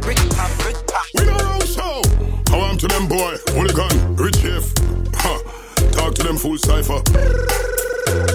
Brick 0.01 0.21
pam 0.35 0.51
brick 0.61 0.77
pam. 0.87 1.05
We 1.15 1.25
don't 1.25 1.41
wrong 1.41 1.61
show. 1.61 2.01
How 2.49 2.69
am 2.69 2.77
to 2.77 2.87
them 2.87 3.07
boy, 3.07 3.35
hooligan, 3.49 4.15
rich 4.15 4.37
chef. 4.37 4.63
Ha. 5.15 5.33
Talk 5.91 6.15
to 6.15 6.23
them 6.23 6.37
full 6.37 6.57
cipher. 6.57 7.01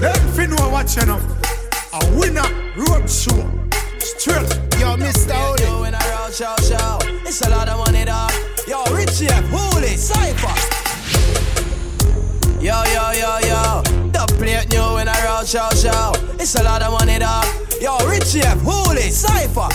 Them 0.01 0.21
fi 0.35 0.47
know 0.47 0.69
what 0.69 0.95
you 0.95 1.03
uh, 1.03 1.07
know. 1.07 1.21
A 1.95 2.01
winner 2.19 2.49
road 2.77 3.09
show. 3.09 3.41
Straight. 3.99 4.53
Yo, 4.79 4.97
Mr. 4.97 5.33
Oli. 5.33 5.63
Yo, 5.63 5.85
in 5.85 5.95
a 5.95 5.99
round 5.99 6.35
show 6.35 6.55
show. 6.69 6.99
It's 7.25 7.41
a 7.41 7.49
lot 7.49 7.69
of 7.69 7.79
money, 7.79 8.05
dog. 8.05 8.33
It's 16.43 16.57
a 16.57 16.63
lot 16.65 16.83
of 16.83 16.91
money, 16.99 17.21
dog. 17.21 17.47
Yo, 17.81 17.97
Richie 18.05 18.41
F, 18.41 18.61
Holy, 18.63 19.11
Cypher. 19.11 19.69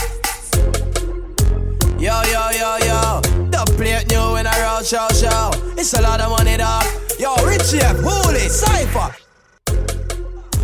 Yo, 1.98 2.22
yo, 2.24 2.50
yo, 2.52 2.78
yo. 2.84 3.22
The 3.48 3.64
plate 3.78 4.10
new 4.10 4.36
in 4.36 4.46
a 4.46 4.50
round 4.50 4.86
show 4.86 5.08
show. 5.16 5.52
It's 5.78 5.94
a 5.94 6.02
lot 6.02 6.20
of 6.20 6.30
money, 6.30 6.58
dog. 6.58 6.84
Yo, 7.18 7.34
Richie 7.46 7.80
F, 7.80 7.96
Holy, 8.04 8.50
Cypher. 8.50 9.16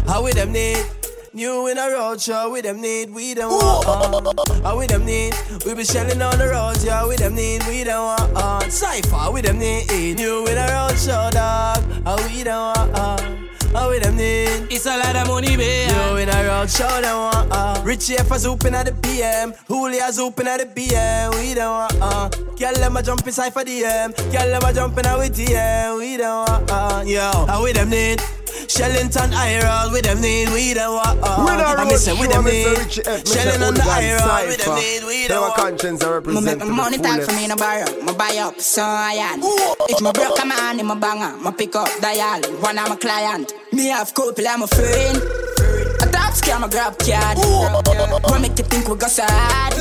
How 0.06 0.22
we 0.22 0.34
them 0.34 0.52
need? 0.52 0.86
New 1.32 1.68
in 1.68 1.78
a 1.78 1.88
road 1.88 2.20
show, 2.20 2.52
we 2.52 2.60
them 2.60 2.82
need, 2.82 3.10
we 3.10 3.34
don't 3.34 3.54
want 3.54 3.88
on. 3.88 4.62
How 4.62 4.78
we 4.78 4.88
them 4.88 5.06
need? 5.06 5.34
We 5.66 5.74
be 5.74 5.86
shelling 5.86 6.22
on 6.22 6.38
the 6.38 6.50
roads, 6.50 6.84
yeah, 6.84 7.08
we 7.08 7.16
them 7.16 7.34
need, 7.34 7.66
we 7.66 7.86
don't 7.86 8.04
want 8.04 8.36
on. 8.36 8.70
Cypher, 8.70 9.32
we 9.32 9.40
them 9.40 9.58
need. 9.58 10.18
New 10.18 10.46
in 10.48 10.58
a 10.58 10.68
road 10.68 10.98
show, 11.00 11.30
dog. 11.32 11.82
How 12.04 12.18
we 12.28 12.44
don't 12.44 12.78
want 12.78 13.00
on. 13.00 13.43
How 13.74 13.90
we 13.90 14.00
them 14.00 14.16
need? 14.16 14.68
It's 14.70 14.86
a 14.86 14.98
lot 14.98 15.16
of 15.16 15.28
money, 15.28 15.58
babe. 15.58 15.90
New 15.90 16.18
in 16.18 16.30
a 16.30 16.44
road 16.46 16.70
show, 16.70 16.88
them 17.02 17.18
want 17.18 17.52
on. 17.52 17.84
Richie 17.84 18.18
F 18.18 18.32
is 18.32 18.46
open 18.46 18.76
at 18.76 18.86
the 18.86 18.94
PM. 18.94 19.54
Julia's 19.68 20.20
open 20.20 20.48
at 20.48 20.60
the 20.60 20.66
PM, 20.68 21.32
we 21.32 21.54
don't 21.54 21.74
want 21.74 22.02
on. 22.02 22.30
Girl, 22.56 22.74
let 22.80 22.92
me 22.92 23.02
jump 23.02 23.26
inside 23.26 23.52
for 23.52 23.64
DM. 23.64 24.16
Girl, 24.32 24.48
let 24.48 24.64
me 24.64 24.74
jump 24.74 24.98
in 24.98 25.06
with 25.18 25.36
DM, 25.36 25.98
we 25.98 26.18
don't 26.18 26.48
want 26.48 26.72
on. 26.72 27.08
Yo, 27.08 27.32
how 27.48 27.64
we 27.64 27.74
them 27.74 27.90
need? 27.90 28.22
Shellington 28.68 29.34
Ira, 29.34 29.90
with 29.92 30.04
them 30.04 30.22
need, 30.22 30.50
we 30.50 30.74
don't 30.74 30.96
want 30.96 31.20
on. 31.22 31.46
We 31.46 31.52
not 31.58 31.80
I 31.80 31.86
miss 31.86 32.08
it, 32.08 32.14
we 32.14 32.26
show, 32.26 32.32
them 32.32 32.46
need. 32.46 32.78
Richie 32.78 33.02
F, 33.06 33.24
Mr. 33.24 33.34
Shelling 33.34 33.64
on 33.64 33.74
the 33.74 33.82
Hooligan 33.82 34.48
with 34.48 34.66
them 34.66 34.76
need, 34.76 35.04
we 35.06 35.28
Tell 35.28 35.42
don't 35.42 35.50
want 35.50 35.56
conscience 35.56 36.04
I 36.04 36.12
represent 36.12 36.46
make 36.46 36.60
my 36.60 36.66
money 36.66 36.98
talk 36.98 37.22
for 37.22 37.34
me 37.34 37.48
no 37.48 37.56
borrow. 37.56 37.86
Me 38.04 38.14
buy 38.14 38.38
up, 38.38 38.60
so 38.60 38.82
I 38.84 39.14
am. 39.14 39.40
If 39.90 40.02
my 40.02 40.12
broke 40.12 40.40
a 40.42 40.46
man 40.46 40.80
in 40.80 40.86
my 40.86 40.96
banger, 40.96 41.38
me 41.38 41.52
pick 41.52 41.76
up 41.76 41.90
dial. 42.02 42.42
One 42.62 42.78
of 42.78 42.90
my 42.90 42.96
client. 42.96 43.54
Me 43.72 43.88
have 43.88 44.14
couple, 44.14 44.48
I'm 44.48 44.64
a 44.64 44.68
friend. 44.68 45.18
A 46.02 46.06
top 46.12 46.34
scam, 46.34 46.66
a 46.66 46.70
grab 46.70 46.98
card. 47.00 47.38
What 47.38 48.42
make 48.42 48.58
you 48.58 48.66
think 48.66 48.88
we 48.88 48.96
go 48.96 49.08
sad? 49.08 49.74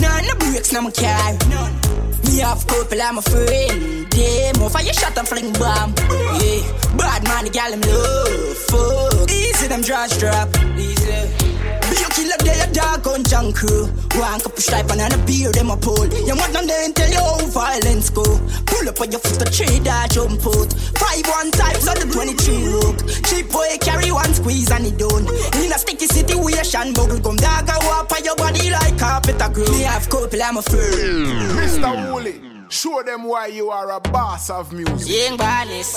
None 0.00 0.26
no 0.26 0.34
breaks, 0.34 0.72
no 0.72 0.82
my 0.82 0.90
car. 0.90 1.83
Me 2.26 2.38
have 2.38 2.66
couple, 2.66 3.00
I'm 3.00 3.18
a 3.18 3.22
friend. 3.22 4.06
Yeah, 4.14 4.52
more 4.58 4.70
fire 4.70 4.92
shot 4.92 5.16
and 5.18 5.28
fling 5.28 5.52
bomb. 5.54 5.94
Yeah, 6.40 6.62
bad 6.96 7.24
man, 7.24 7.44
the 7.44 7.50
him 7.72 7.80
love. 7.80 8.56
Fuck. 8.68 9.30
Easy, 9.30 9.66
them 9.66 9.82
draws 9.82 10.18
drop. 10.18 10.48
Easy. 10.78 11.53
Be 11.94 12.00
you 12.02 12.08
kill 12.10 12.32
up 12.32 12.40
there, 12.42 12.58
a 12.58 12.72
dog 12.72 13.06
on 13.06 13.22
junk 13.22 13.54
crew. 13.54 13.86
One 14.18 14.40
cup 14.40 14.56
of 14.56 14.58
stripe 14.58 14.90
and 14.90 15.00
a 15.00 15.18
beer, 15.26 15.52
them 15.52 15.70
a 15.70 15.76
pull. 15.76 16.06
You 16.26 16.34
want 16.34 16.52
them 16.52 16.66
then 16.66 16.92
tell 16.92 17.08
you 17.08 17.22
how 17.22 17.46
violence 17.46 18.10
go. 18.10 18.24
Pull 18.66 18.88
up 18.88 19.00
on 19.00 19.10
your 19.12 19.20
foot, 19.20 19.38
the 19.38 19.46
tree 19.46 19.78
that 19.86 20.10
jump 20.10 20.42
out. 20.42 20.70
Five 20.98 21.22
one 21.30 21.50
times 21.54 21.86
on 21.86 21.94
the 22.02 22.10
23 22.10 22.66
rook. 22.66 22.98
Cheap 23.30 23.46
boy 23.52 23.78
carry 23.80 24.10
one 24.10 24.34
squeeze 24.34 24.70
and 24.70 24.86
it 24.86 24.98
done. 24.98 25.22
In 25.62 25.70
a 25.70 25.78
sticky 25.78 26.06
situation, 26.06 26.92
bubble 26.94 27.20
gum 27.20 27.36
dog 27.36 27.66
go 27.66 27.78
up 27.94 28.10
on 28.10 28.24
your 28.24 28.36
body 28.36 28.70
like 28.70 28.98
carpet 28.98 29.38
a 29.38 29.48
groove. 29.48 29.70
Me 29.70 29.82
have 29.86 30.08
couple, 30.10 30.42
I'm 30.42 30.56
a 30.56 30.62
friend. 30.62 31.54
Mr. 31.54 32.10
Wooly, 32.10 32.42
show 32.70 33.02
them 33.06 33.22
why 33.24 33.46
you 33.46 33.70
are 33.70 33.92
a 33.92 34.00
boss 34.00 34.50
of 34.50 34.72
music. 34.72 35.14
Young 35.14 35.36
badness. 35.38 35.94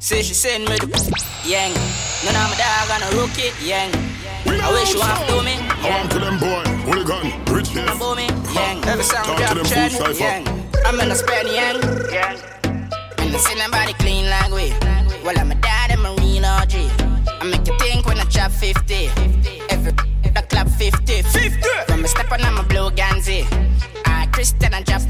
Say 0.00 0.22
she 0.22 0.32
send 0.32 0.64
me 0.64 0.78
the 0.78 0.88
yang. 1.44 1.74
None 2.24 2.32
of 2.32 2.48
my 2.48 2.56
dog 2.56 2.90
on 2.96 3.02
a 3.02 3.20
rookie, 3.20 3.52
yang. 3.66 3.92
I 4.46 4.72
wish 4.72 4.92
you 4.94 5.00
want 5.00 5.28
to 5.28 5.42
me, 5.42 5.56
I 5.58 5.90
want 5.90 6.10
to 6.12 6.18
them 6.18 6.38
boy, 6.38 6.64
hooligan, 6.86 7.44
rich 7.52 7.68
here. 7.68 7.86
for 7.98 8.14
me, 8.14 8.26
yang. 8.54 8.84
Every 8.86 9.04
song 9.04 9.24
Talk 9.24 9.36
to 9.36 9.42
drop 9.42 9.54
them 9.56 9.64
trend, 9.64 10.18
yang. 10.18 10.46
I'm 10.86 11.00
in 11.00 11.10
a 11.10 11.14
spend, 11.14 11.48
yang. 11.48 11.76
And 13.18 13.34
I 13.34 13.38
see 13.38 13.58
nobody 13.58 13.92
clean 13.94 14.28
like 14.30 14.52
we. 14.52 14.72
Well, 15.24 15.38
I'm 15.38 15.50
a 15.50 15.54
dad 15.56 15.90
and 15.90 16.02
Marine 16.02 16.42
RG. 16.42 16.74
I 17.40 17.44
make 17.44 17.66
you 17.66 17.76
think 17.78 18.06
when 18.06 18.18
I 18.18 18.24
drop 18.24 18.50
50. 18.50 19.10
Every 19.70 19.92
the 19.92 20.42
club 20.48 20.68
50. 20.68 21.22
50. 21.22 21.68
When 21.88 22.02
me 22.02 22.08
step 22.08 22.30
on, 22.32 22.40
I'm 22.42 22.58
a 22.58 22.62
blue 22.62 22.90
Ganzi. 22.90 23.44
I 24.06 24.26
Christian 24.32 24.72
and 24.72 24.84
drop. 24.86 25.02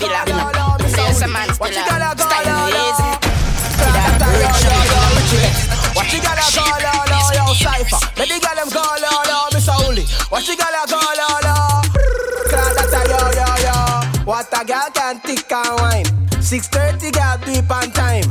Villa. 0.00 0.24
Me 0.80 0.88
feel 0.88 1.12
some 1.12 1.32
man 1.32 1.48
still 1.52 1.68
a 1.68 2.16
style 2.16 2.68
easy. 2.72 3.20
What 5.94 6.12
you 6.12 6.20
gotta 6.22 6.46
go, 6.56 6.64
lo, 6.64 6.92
lo, 7.12 7.20
yo, 7.36 7.52
cypher? 7.54 8.00
Let 8.16 8.28
the 8.28 8.38
girl 8.40 8.56
them 8.56 8.68
go, 8.72 8.82
lo, 9.04 9.12
lo, 9.28 9.38
Miss 9.52 9.68
Holy. 9.68 10.04
What 10.30 10.48
you 10.48 10.56
gotta 10.56 10.88
go, 10.88 11.00
lo, 11.00 11.28
lo? 11.44 11.56
Cause 12.48 12.74
that's 12.76 12.94
a 12.94 13.02
yo, 13.10 13.20
yo, 13.36 13.48
yo. 13.66 14.24
What 14.24 14.48
a 14.52 14.64
girl 14.64 14.88
can 14.94 15.20
tick 15.20 15.52
and 15.52 15.80
wine. 15.80 16.04
6.30 16.40 17.12
girl 17.12 17.36
deep 17.44 17.70
on 17.70 17.90
time. 17.92 18.24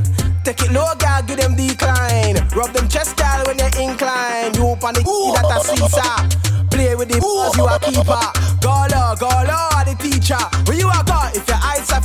Take 0.44 0.62
it 0.64 0.72
low, 0.72 0.94
girl, 0.98 1.22
give 1.28 1.38
them 1.38 1.56
decline. 1.56 2.36
Rub 2.56 2.74
them 2.74 2.88
chest, 2.88 3.16
girl, 3.18 3.44
when 3.46 3.60
you 3.60 3.70
incline. 3.80 4.54
You 4.56 4.70
up 4.70 4.84
on 4.84 4.94
the 4.94 5.04
key 5.04 5.32
that 5.36 5.52
a 5.52 5.60
seesaw. 5.64 6.70
Play 6.72 6.96
with 6.96 7.10
the 7.10 7.20
balls, 7.20 7.58
you 7.58 7.66
a 7.68 7.80
keeper. 7.80 8.59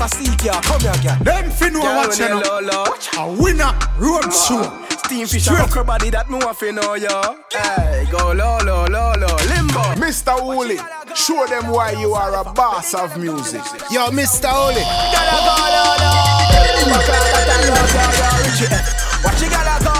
A 0.05 0.09
seek 0.09 0.45
you, 0.45 0.53
come 0.63 0.81
here, 0.81 0.93
girl. 1.03 1.17
Them 1.25 1.51
fin 1.51 1.73
know 1.73 1.83
Girl, 1.83 1.97
what 1.97 2.09
when 2.11 2.19
you 2.19 2.25
you 2.25 2.43
know. 2.43 2.61
low, 2.61 2.85
low. 2.85 2.85
A 3.19 3.43
winner 3.43 3.73
road 3.99 4.31
show. 4.33 4.63
Steam 5.05 5.27
fish 5.27 5.49
and 5.49 5.59
okra 5.61 5.85
body 5.85 6.11
that 6.11 6.31
me 6.31 6.37
want 6.39 6.57
fi 6.57 6.71
know 6.71 6.95
yo. 6.95 7.21
Hey, 7.53 8.07
go 8.11 8.33
low, 8.33 8.59
low, 8.65 8.85
low, 8.89 9.13
low, 9.17 9.37
limbo. 9.53 9.83
Mr. 10.01 10.35
Wooly, 10.45 10.79
show 11.15 11.47
them 11.47 11.69
why 11.69 11.93
you 11.93 12.13
are 12.15 12.35
a 12.41 12.45
boss 12.53 12.95
of 12.95 13.17
music. 13.19 13.63
Yo, 13.91 14.09
Mr. 14.11 14.53
Oli. 14.53 14.85
Gotta 15.13 15.39
go 15.45 15.57
low, 15.73 15.97
low. 16.01 16.25
What 19.25 19.41
you 19.41 19.49
gotta 19.49 19.85
go 19.85 19.91
low, 19.91 19.93
low, 19.93 19.93
yo, 19.93 19.94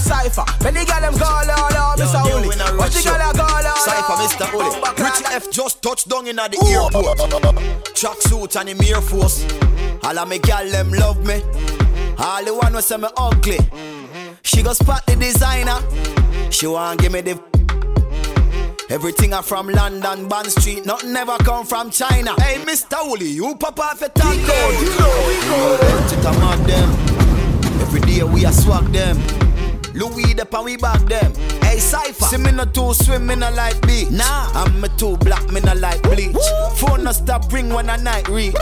cipher. 0.00 0.44
When 0.64 0.74
the 0.74 0.84
girl 0.84 1.00
them 1.00 1.14
go 1.14 1.28
low, 1.46 1.68
low, 1.76 1.94
Mr. 1.96 2.20
Holy. 2.24 2.48
What 2.78 2.94
you 2.94 3.02
go 3.04 3.12
low, 3.12 3.32
low. 3.36 3.74
Cypher, 3.84 4.16
Mr. 4.24 4.46
Holy. 4.50 5.04
Richie 5.04 5.24
F 5.30 5.50
just 5.50 5.82
touched 5.82 6.08
down 6.08 6.26
in 6.26 6.36
the 6.36 6.42
airport. 6.42 7.18
Tracksuit 7.94 8.58
and 8.60 8.68
him 8.70 8.80
Air 8.82 9.00
Force. 9.00 9.44
All 10.02 10.18
of 10.18 10.28
me 10.28 10.38
gal 10.38 10.66
them 10.68 10.90
love 10.92 11.24
me. 11.24 11.42
All 12.18 12.44
the 12.44 12.54
one 12.54 12.74
who 12.74 12.80
say 12.80 12.96
me 12.96 13.08
ugly. 13.16 13.58
She 14.42 14.62
go 14.62 14.72
spot 14.72 15.06
the 15.06 15.16
designer. 15.16 15.78
She 16.50 16.66
want 16.66 17.00
give 17.00 17.12
me 17.12 17.20
the. 17.20 17.40
Everything 18.90 19.32
I 19.32 19.40
from 19.40 19.68
London, 19.68 20.26
Bond 20.26 20.48
Street, 20.48 20.84
nothing 20.84 21.12
never 21.12 21.36
come 21.38 21.64
from 21.64 21.90
China. 21.90 22.34
Hey, 22.42 22.56
Mr. 22.64 23.06
Wooly, 23.06 23.28
you 23.28 23.54
pop 23.54 23.78
off 23.78 24.00
top 24.00 24.14
down. 24.14 24.34
You 24.34 24.90
know, 24.98 25.24
we 25.28 25.36
go. 25.46 25.78
Take 26.08 26.24
a 26.24 26.32
mark 26.40 26.58
them. 26.66 26.90
Every 27.80 28.00
day 28.00 28.24
we 28.24 28.44
a 28.44 28.52
swag 28.52 28.84
them. 28.86 29.16
Louis 29.94 30.34
the 30.34 30.46
pan 30.46 30.64
we 30.64 30.76
back 30.76 31.00
them. 31.06 31.32
Hey 31.62 31.78
Cypher, 31.78 32.24
see 32.26 32.36
me 32.36 32.52
no 32.52 32.64
too 32.64 32.94
swim, 32.94 33.26
me 33.26 33.34
no 33.34 33.50
like 33.50 33.80
beach. 33.86 34.10
Nah, 34.10 34.50
I'm 34.54 34.80
me 34.80 34.88
too 34.96 35.16
black, 35.18 35.50
me 35.50 35.60
no 35.60 35.74
like 35.74 36.02
bleach. 36.02 36.36
Phone 36.76 37.04
no 37.04 37.12
stop 37.12 37.52
ring 37.52 37.70
when 37.70 37.90
a 37.90 37.96
night 37.96 38.28
reach. 38.28 38.54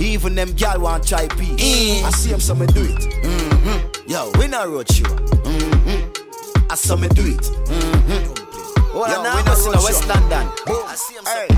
Even 0.00 0.34
them 0.34 0.52
gal 0.54 0.80
want 0.80 1.06
try 1.06 1.28
peach. 1.28 1.60
I 1.60 2.10
see 2.10 2.30
them 2.30 2.40
so 2.40 2.54
me 2.54 2.66
do 2.66 2.82
it. 2.82 3.00
Mm-hmm. 3.24 4.10
Yo, 4.10 4.30
we 4.38 4.48
not 4.48 4.68
road 4.68 4.90
show. 4.90 5.04
Mm-hmm. 5.04 6.70
I 6.70 6.74
saw 6.74 6.96
me 6.96 7.08
do 7.08 7.22
it. 7.22 7.38
Mm-hmm. 7.38 8.98
Well, 8.98 9.10
Yo, 9.10 9.36
we 9.36 9.44
not 9.44 9.56
see 9.56 9.70
no 9.70 9.82
West 9.82 10.08
London. 10.08 10.48
I 10.66 10.94
see 10.96 11.14
them 11.14 11.24
hey. 11.24 11.48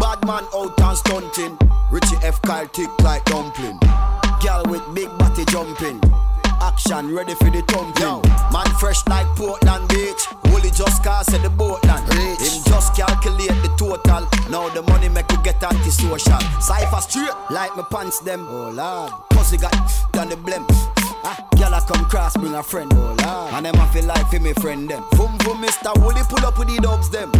Bad 0.00 0.26
man 0.26 0.44
out 0.54 0.80
and 0.80 0.98
stunting. 0.98 1.58
Richie 1.90 2.16
F. 2.22 2.40
Kyle 2.42 2.66
tick 2.68 2.88
like 3.02 3.24
dumpling. 3.26 3.78
Gal 4.40 4.64
with 4.66 4.82
big 4.94 5.08
body 5.18 5.44
jumping. 5.46 6.00
Action 6.64 7.14
ready 7.14 7.34
for 7.34 7.50
the 7.50 7.60
thumping. 7.68 8.24
Man 8.50 8.66
fresh 8.80 9.06
like 9.06 9.26
Portland 9.36 9.86
Beach. 9.88 10.24
Woolly 10.46 10.70
just 10.70 11.04
cast 11.04 11.34
at 11.34 11.42
the 11.42 11.50
boat 11.50 11.84
land. 11.84 12.10
Him 12.10 12.64
just 12.64 12.96
calculate 12.96 13.52
the 13.60 13.68
total. 13.76 14.24
Now 14.48 14.70
the 14.70 14.82
money 14.88 15.10
make 15.10 15.30
you 15.30 15.36
get 15.44 15.62
antisocial. 15.62 16.40
Cypher 16.60 17.02
straight 17.02 17.36
like 17.50 17.76
my 17.76 17.84
pants 17.92 18.20
them. 18.20 18.46
Oh 18.48 18.70
lord. 18.70 19.12
Pussy 19.28 19.58
got 19.58 19.76
done 20.12 20.30
the 20.30 20.36
blem. 20.36 20.64
Ah, 21.26 21.36
Gyal 21.54 21.76
a 21.76 21.80
come 21.86 22.06
cross, 22.06 22.34
bring 22.34 22.54
a 22.54 22.62
friend, 22.62 22.90
oh 22.94 23.14
lord. 23.22 23.52
And 23.52 23.66
them 23.66 23.74
a 23.76 23.86
feel 23.92 24.06
like 24.06 24.26
fi 24.30 24.38
me 24.38 24.54
friend 24.54 24.88
them. 24.88 25.04
Boom 25.12 25.36
boom, 25.44 25.60
Mr. 25.62 25.92
Woolly 26.02 26.22
pull 26.30 26.46
up 26.46 26.58
with 26.58 26.68
the 26.68 26.80
dubs 26.80 27.10
them. 27.10 27.30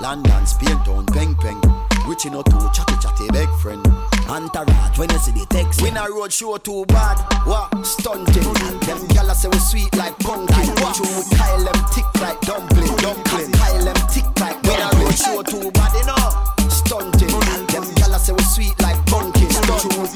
London, 0.00 0.46
Spain 0.46 0.78
town, 0.84 1.04
peng 1.06 1.34
peng. 1.34 1.60
Richie 2.08 2.30
no 2.30 2.42
too 2.42 2.58
chatty 2.72 2.96
chatty 3.02 3.28
big 3.32 3.50
friend. 3.60 3.84
Entourage 4.28 4.98
when 4.98 5.10
you 5.10 5.18
see 5.18 5.32
the 5.32 5.46
text. 5.50 5.82
We 5.82 5.90
na 5.90 6.04
road 6.06 6.32
show 6.32 6.56
too 6.56 6.84
bad. 6.86 7.18
What 7.46 7.70
stunting? 7.86 8.42
Them 8.86 8.98
gyal 9.12 9.30
a 9.30 9.34
say 9.34 9.48
we 9.48 9.58
sweet 9.58 9.94
like 9.96 10.18
pumpkin. 10.18 10.72
Watch 10.82 10.98
you 10.98 11.06
we 11.06 11.22
Kyle 11.36 11.64
them 11.64 11.78
tick 11.92 12.08
like 12.20 12.40
dumpling, 12.40 12.96
dumpling. 13.02 13.52
Kyle 13.52 13.84
them 13.84 13.98
tick 14.08 14.26
like 14.40 14.60
we 14.62 14.74
na 14.76 14.88
road 14.96 15.14
show 15.14 15.42
too 15.42 15.70
bad, 15.72 15.92
you 15.94 16.06
know. 16.06 16.68
Stunting. 16.68 17.28
Them 17.68 17.84
gyal 17.98 18.14
a 18.14 18.18
say 18.18 18.32
we 18.32 18.42
sweet 18.42 18.76
like 18.82 18.98
pumpkin. 19.06 19.48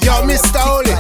Yo, 0.02 0.22
Mr. 0.24 0.64
Oli. 0.64 0.95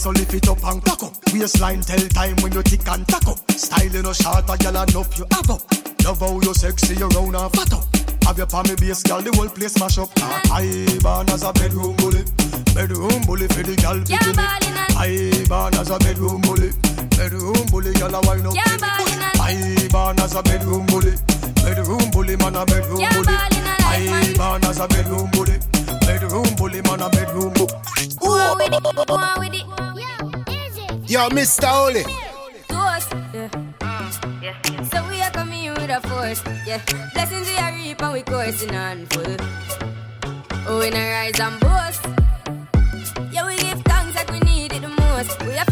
So 0.00 0.10
lift 0.10 0.32
it 0.32 0.48
up 0.48 0.64
and 0.64 0.82
cock 0.82 1.02
up. 1.02 1.12
Waistline 1.32 1.82
tell 1.82 2.00
time 2.08 2.34
when 2.40 2.52
you 2.52 2.62
tick 2.62 2.88
and 2.88 3.06
tack 3.06 3.26
up. 3.28 3.38
Style 3.52 3.94
in 3.94 4.06
a 4.06 4.14
short, 4.14 4.48
a 4.48 4.56
gal 4.56 4.82
enough 4.82 5.18
you 5.18 5.26
have 5.30 5.50
up. 5.50 5.60
Love 6.04 6.20
how 6.20 6.40
you 6.40 6.54
sexy, 6.54 6.94
you 6.96 7.08
round 7.08 7.36
and 7.36 7.52
fat 7.52 7.72
up. 7.74 7.84
Have 8.24 8.38
your 8.38 8.46
palmy 8.46 8.74
base, 8.76 9.02
girl, 9.02 9.20
the 9.20 9.30
whole 9.36 9.48
place 9.48 9.78
mash 9.78 9.98
up. 9.98 10.08
Ah, 10.20 10.56
I 10.56 10.86
born 11.04 11.28
as 11.28 11.42
a 11.42 11.52
bedroom 11.52 11.96
bully, 11.96 12.24
bedroom 12.72 13.20
bully 13.28 13.46
for 13.52 13.62
the 13.62 13.76
gal 13.76 14.00
it. 14.00 14.08
I 14.96 15.44
born 15.48 15.74
as 15.76 15.90
a 15.90 15.98
bedroom 15.98 16.40
bully, 16.48 16.72
bedroom 17.20 17.66
bully, 17.68 17.92
gal 17.92 18.14
a 18.14 18.20
wine 18.24 18.46
up. 18.48 18.56
I 18.56 19.88
born 19.92 20.18
as 20.20 20.34
a 20.34 20.42
bedroom 20.42 20.86
bully, 20.86 21.12
bedroom 21.60 22.08
bully, 22.10 22.36
man 22.40 22.56
a 22.56 22.64
bedroom 22.64 23.04
bully. 23.04 23.36
I 23.84 24.32
born 24.32 24.64
as 24.64 24.80
a 24.80 24.88
bedroom 24.88 25.28
bully, 25.36 25.60
bedroom 26.08 26.48
bully, 26.56 26.80
man 26.88 27.04
a 27.04 27.10
bedroom 27.10 27.52
bully. 27.52 27.68
Go 28.20 28.32
on 28.32 28.58
with 28.58 28.72
it, 28.72 28.80
Yo, 31.10 31.28
Mr. 31.30 31.66
Holy. 31.66 32.04
Toast, 32.68 33.12
yeah. 33.34 33.50
yeah. 34.40 34.82
So 34.84 35.02
we 35.08 35.20
are 35.20 35.30
coming 35.32 35.64
in 35.64 35.74
with 35.74 35.90
a 35.90 36.00
force, 36.06 36.40
yeah. 36.64 36.80
Blessings 37.14 37.48
we 37.48 37.56
are 37.56 37.72
reap 37.72 38.00
and 38.00 38.12
we 38.12 38.22
coursing 38.22 38.76
on 38.76 39.06
full. 39.06 39.36
Oh, 40.68 40.78
we 40.78 40.90
not 40.90 41.10
rise 41.10 41.40
and 41.40 41.58
boast. 41.58 42.06
Yeah, 43.32 43.44
we 43.44 43.56
give 43.56 43.82
thanks 43.82 44.14
like 44.14 44.30
we 44.30 44.38
need 44.38 44.72
it 44.72 44.82
the 44.82 44.88
most. 44.88 45.42
We 45.42 45.54
have 45.54 45.66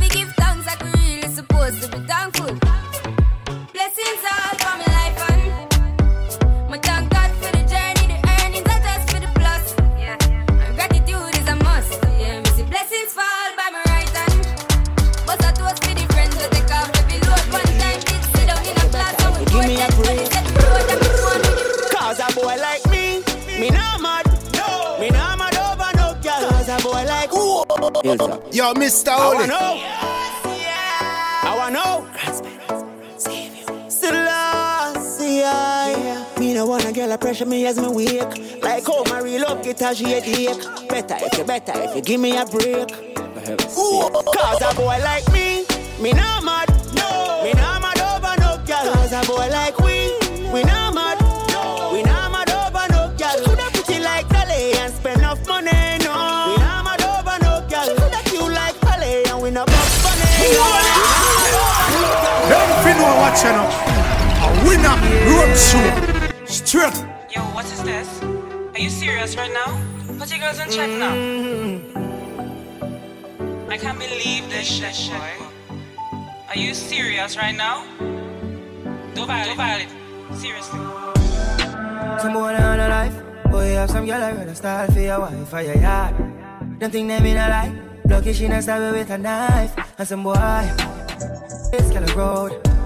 ooh. 28.06 28.42
Yo, 28.52 28.74
Mr. 28.74 29.08
Oliver. 29.12 29.12
I 29.12 29.18
Holy. 29.18 29.34
wanna 29.38 29.46
know. 29.46 29.82
I 31.42 31.54
wanna 31.56 31.74
know. 31.74 32.06
Selassie, 33.88 35.36
yeah. 35.38 36.24
Me 36.38 36.54
no 36.54 36.66
wanna 36.66 36.92
get 36.92 37.10
a 37.10 37.18
pressure 37.18 37.46
me 37.46 37.66
as 37.66 37.78
me 37.78 37.88
wake. 37.88 38.62
Like 38.62 38.86
how 38.86 39.02
my 39.04 39.20
real 39.20 39.42
love 39.42 39.62
get 39.62 39.80
a 39.80 39.94
headache. 39.94 40.88
Better 40.88 41.16
if 41.20 41.38
you 41.38 41.44
better 41.44 41.72
if 41.76 41.96
you 41.96 42.02
give 42.02 42.20
me 42.20 42.36
a 42.36 42.44
break. 42.46 42.90
Ooh. 43.78 44.08
Cause 44.10 44.62
a 44.62 44.74
boy 44.74 44.98
like 45.02 45.30
me, 45.32 45.64
me 46.00 46.12
not 46.12 46.44
mad. 46.44 46.68
No. 46.94 47.42
Me 47.44 47.52
not 47.54 47.80
mad 47.82 48.00
over 48.00 48.36
no 48.40 48.56
girl. 48.66 48.92
Cause 48.94 49.12
a 49.12 49.22
boy 49.26 49.48
like 49.50 49.77
you 63.44 63.52
know. 63.52 63.68
A 64.42 64.48
winner, 64.66 64.96
road 65.30 65.54
show. 65.56 65.88
Straight. 66.46 66.96
Yo, 67.34 67.40
what 67.54 67.64
is 67.66 67.82
this? 67.82 68.22
Are 68.74 68.80
you 68.80 68.90
serious 68.90 69.36
right 69.36 69.52
now? 69.52 69.80
Put 70.18 70.30
your 70.30 70.40
girls 70.40 70.58
in 70.58 70.70
check 70.70 70.90
now. 70.90 71.14
I 73.68 73.76
can't 73.76 73.98
believe 73.98 74.48
this 74.50 74.66
shit, 74.66 75.10
boy. 75.12 75.76
Are 76.48 76.56
you 76.56 76.74
serious 76.74 77.36
right 77.36 77.54
now? 77.54 77.84
Don't 79.14 79.26
violate, 79.26 79.46
don't 79.46 79.56
violate. 79.56 79.92
Seriously. 80.34 80.80
Some 82.20 82.32
boy 82.32 82.54
on 82.54 82.80
a 82.80 82.88
life. 82.88 83.14
Boy, 83.50 83.70
you 83.70 83.76
have 83.76 83.90
some 83.90 84.06
girl 84.06 84.22
I 84.22 84.32
rather 84.32 84.54
style 84.54 84.90
for 84.90 85.00
your 85.00 85.20
wife 85.20 85.52
or 85.52 85.62
your 85.62 85.76
yard. 85.76 86.14
Them 86.80 86.90
think 86.90 87.08
them 87.08 87.24
in 87.26 87.36
a 87.36 87.48
lie. 87.48 87.72
Lucky 88.06 88.32
she 88.32 88.48
not 88.48 88.62
stab 88.62 88.80
you 88.80 88.98
with 88.98 89.10
a 89.10 89.18
knife. 89.18 89.76
And 89.98 90.08
some 90.08 90.22
boy, 90.22 90.34
it's 91.72 91.90
kind 91.90 92.04
of 92.04 92.16
road. 92.16 92.77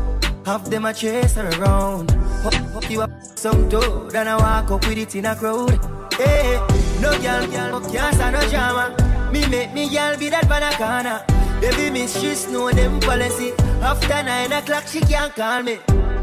Half 0.45 0.65
them 0.71 0.85
a 0.85 0.93
chase 0.93 1.35
her 1.35 1.49
around. 1.61 2.11
Hope, 2.43 2.55
hope 2.55 2.91
you 2.91 3.03
up 3.03 3.11
some 3.37 3.69
dude 3.69 4.15
and 4.15 4.29
I 4.29 4.37
walk 4.37 4.71
up 4.73 4.87
with 4.89 4.99
it 4.99 5.15
in 5.15 5.27
a 5.27 5.37
crowd. 5.37 5.79
Hey, 6.15 6.61
no 7.01 7.11
girl, 7.21 7.47
girl, 7.47 7.81
can't 7.93 8.15
stand 8.15 8.35
no 8.35 8.49
drama. 8.51 9.31
Me 9.33 9.47
make 9.49 9.73
me 9.73 9.89
girl 9.89 10.17
be 10.19 10.29
that 10.31 10.49
banana. 10.49 11.25
Baby 11.61 11.91
miss, 11.91 12.21
she 12.21 12.53
know 12.53 12.73
them 12.73 12.99
policy. 12.99 13.53
After 13.81 14.23
nine 14.23 14.53
o'clock, 14.53 14.85
she 14.89 15.01
can't 15.01 15.33
call 15.33 15.63
me. 15.63 15.79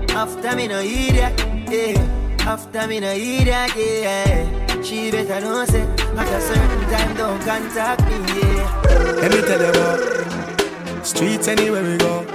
After 0.10 0.54
me 0.54 0.68
no 0.68 0.82
idiot, 0.82 1.40
yeah. 1.72 2.36
After 2.42 2.88
me 2.88 3.00
no 3.00 3.12
idiot, 3.12 3.72
yeah. 3.76 4.82
She 4.82 5.12
better 5.12 5.40
know 5.40 5.64
say 5.64 5.82
at 5.82 6.28
a 6.28 6.42
certain 6.42 6.90
time 6.92 7.16
don't 7.16 7.40
contact 7.46 8.02
me, 8.04 8.42
yeah. 8.42 9.18
Let 9.22 9.32
me 9.32 9.42
tell 9.42 9.62
you 9.62 9.70
about 9.70 11.06
streets 11.06 11.48
anywhere 11.48 11.84
we 11.84 11.98
go. 11.98 12.29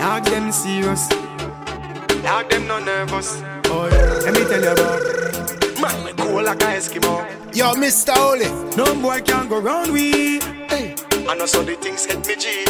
Dog 0.00 0.24
them 0.24 0.50
serious. 0.50 1.08
Dog 2.22 2.48
them 2.48 2.66
no 2.66 2.78
nervous. 2.82 3.42
Oh 3.66 3.86
yeah. 3.92 4.24
Let 4.24 4.32
me 4.32 4.44
tell 4.48 4.62
you 4.62 4.70
about 4.70 5.78
man 5.78 6.04
we 6.04 6.12
cool 6.14 6.42
like 6.42 6.62
a 6.62 6.68
Eskimo. 6.78 7.54
Yo, 7.54 7.74
Mr. 7.74 8.14
Holy. 8.16 8.48
No 8.78 8.94
boy 8.94 9.20
can 9.20 9.46
go 9.50 9.60
round 9.60 9.92
we. 9.92 10.40
Hey. 10.70 10.94
I 11.28 11.34
know 11.34 11.44
so 11.44 11.62
the 11.62 11.74
things 11.74 12.06
hit 12.06 12.26
me 12.26 12.34
G. 12.36 12.64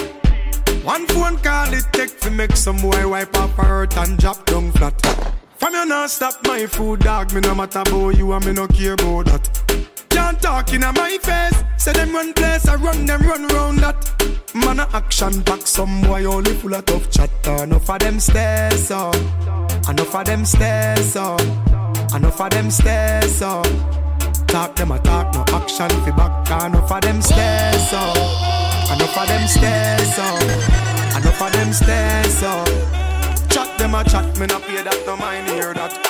One 0.83 1.07
phone 1.07 1.37
call 1.38 1.73
it 1.73 1.87
take 1.93 2.19
to 2.19 2.33
make 2.33 2.57
some 2.57 2.79
boy 2.79 3.09
wipe 3.09 3.37
up 3.37 3.51
her 3.51 3.62
hurt 3.62 3.97
and 3.99 4.19
drop 4.19 4.45
down 4.47 4.73
flat. 4.73 5.01
From 5.55 5.75
you 5.75 5.87
not 5.87 6.11
stop 6.11 6.35
my 6.49 6.66
food, 6.66 6.99
dog. 6.99 7.33
Me 7.33 7.40
no 7.43 7.55
matter 7.55 7.79
about 7.79 8.16
you 8.16 8.33
and 8.33 8.45
me 8.45 8.53
no 8.55 8.66
care 8.66 8.95
about 8.95 9.27
that. 9.27 10.00
Can't 10.31 10.43
talk 10.43 10.73
in 10.73 10.83
my 10.83 11.19
face. 11.21 11.64
Say 11.77 11.93
them 11.93 12.14
run 12.14 12.33
place, 12.33 12.69
I 12.69 12.77
run 12.77 13.05
them 13.05 13.21
run 13.23 13.49
round 13.49 13.81
that. 13.81 13.99
Man 14.55 14.79
a 14.79 14.87
action 14.93 15.40
back, 15.40 15.66
some 15.66 16.03
boy 16.03 16.25
only 16.25 16.53
full 16.55 16.73
of 16.73 16.85
tough 16.85 17.11
chatter. 17.11 17.64
Enough 17.64 17.90
of 17.90 17.99
them 17.99 18.21
stairs, 18.21 18.87
so. 18.87 19.11
Enough 19.88 20.14
of 20.14 20.25
them 20.27 20.45
stairs, 20.45 21.12
so. 21.12 21.37
Enough 22.14 22.40
of 22.40 22.51
them 22.51 22.71
stairs, 22.71 23.35
so. 23.35 23.61
Talk 24.47 24.77
them 24.77 24.93
a 24.93 25.01
talk, 25.01 25.35
no 25.35 25.45
action 25.49 25.88
fi 25.88 26.11
back. 26.12 26.64
Enough 26.64 26.93
of 26.93 27.01
them 27.01 27.21
stairs, 27.21 27.90
so. 27.90 27.99
Enough 28.95 29.19
of 29.19 29.27
them 29.27 29.49
stairs, 29.49 30.14
so. 30.14 30.29
Enough 31.19 31.43
of 31.43 31.53
them 31.53 31.73
stairs, 31.73 32.38
so. 32.38 32.64
Chat 33.49 33.79
them 33.79 33.97
a 33.97 34.05
chat, 34.05 34.38
me 34.38 34.47
no 34.47 34.61
pay 34.61 34.81
that, 34.81 35.03
no 35.07 35.16
mind 35.16 35.49
hear 35.49 35.75
that. 35.75 36.10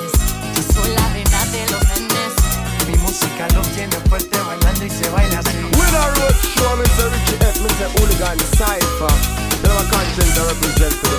La 0.89 1.07
reina 1.13 1.45
de 1.51 1.65
los. 1.71 1.81
Mi 2.87 2.97
música 2.97 3.47
los 3.55 3.67
tiene 3.69 3.95
fuerte 4.09 4.37
bailando 4.39 4.85
y 4.85 4.89
se 4.89 5.09
baila 5.09 5.39
así. 5.39 5.57
With 5.77 5.95
a 5.95 6.07
road 6.15 6.35
show, 6.55 6.75
Mr. 6.77 7.11
Richie 7.11 7.37
F, 7.39 7.59
Mr. 7.61 7.87
Hooligan 7.95 8.39
Cypher. 8.57 9.13
Tell 9.61 9.73
my 9.75 9.85
conscience 9.91 10.37
I 10.37 10.43
represent 10.47 11.10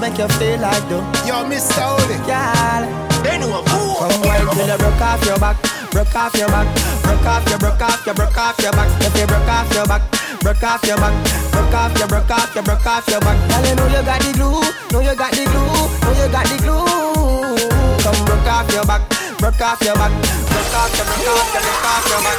make 0.00 0.16
you 0.16 0.28
feel 0.40 0.58
like 0.58 0.82
though. 0.88 1.04
Yo, 1.28 1.46
Miss 1.46 1.62
Saudi. 1.62 2.16
Girl. 2.24 2.82
They 3.22 3.36
knew 3.36 3.52
a 3.52 3.60
fool. 3.68 4.00
Come 4.00 4.24
wine 4.24 4.48
till 4.56 4.66
you 4.66 4.78
broke 4.80 5.00
off 5.00 5.24
your 5.26 5.38
back. 5.38 5.56
Broke 5.92 6.14
off 6.16 6.34
your 6.34 6.48
back. 6.48 6.66
Broke 7.04 7.26
off 7.26 7.44
your, 7.48 7.58
broke 7.58 7.82
off 7.82 8.06
your, 8.06 8.14
broke 8.14 8.38
off 8.38 8.58
your 8.58 8.72
back. 8.72 8.88
If 9.04 9.14
you 9.20 9.26
broke 9.26 9.48
off 9.48 9.72
your 9.74 9.86
back. 9.86 10.02
Broke 10.40 10.62
off 10.64 10.82
your 10.84 10.96
back. 10.96 11.12
Broke 11.52 11.74
off 11.74 11.98
your, 11.98 12.08
broke 12.08 12.30
off 12.30 12.54
your, 12.54 12.64
broke 12.64 12.86
off 12.86 13.08
your 13.08 13.20
back. 13.20 13.36
Girl, 13.50 13.66
you 13.68 13.74
know 13.76 13.86
you 13.92 14.02
got 14.02 14.20
the 14.24 14.32
glue. 14.32 14.64
Know 14.90 15.00
you 15.04 15.14
got 15.14 15.32
the 15.32 15.44
glue. 15.44 15.68
Know 15.68 16.12
you 16.16 16.28
got 16.32 16.46
the 16.48 16.56
glue. 16.64 18.00
Come 18.00 18.24
broke 18.24 18.48
off 18.48 18.72
your 18.72 18.84
back. 18.88 19.02
Broke 19.38 19.60
off 19.60 19.80
your 19.84 19.94
back. 19.94 20.12
Broke 20.48 20.74
off 20.80 20.96
your, 20.96 21.04
broke 21.04 21.28
off 21.28 21.52
your, 21.52 21.62
broke 21.62 21.84
off 21.84 22.08
your 22.08 22.20
back. 22.24 22.38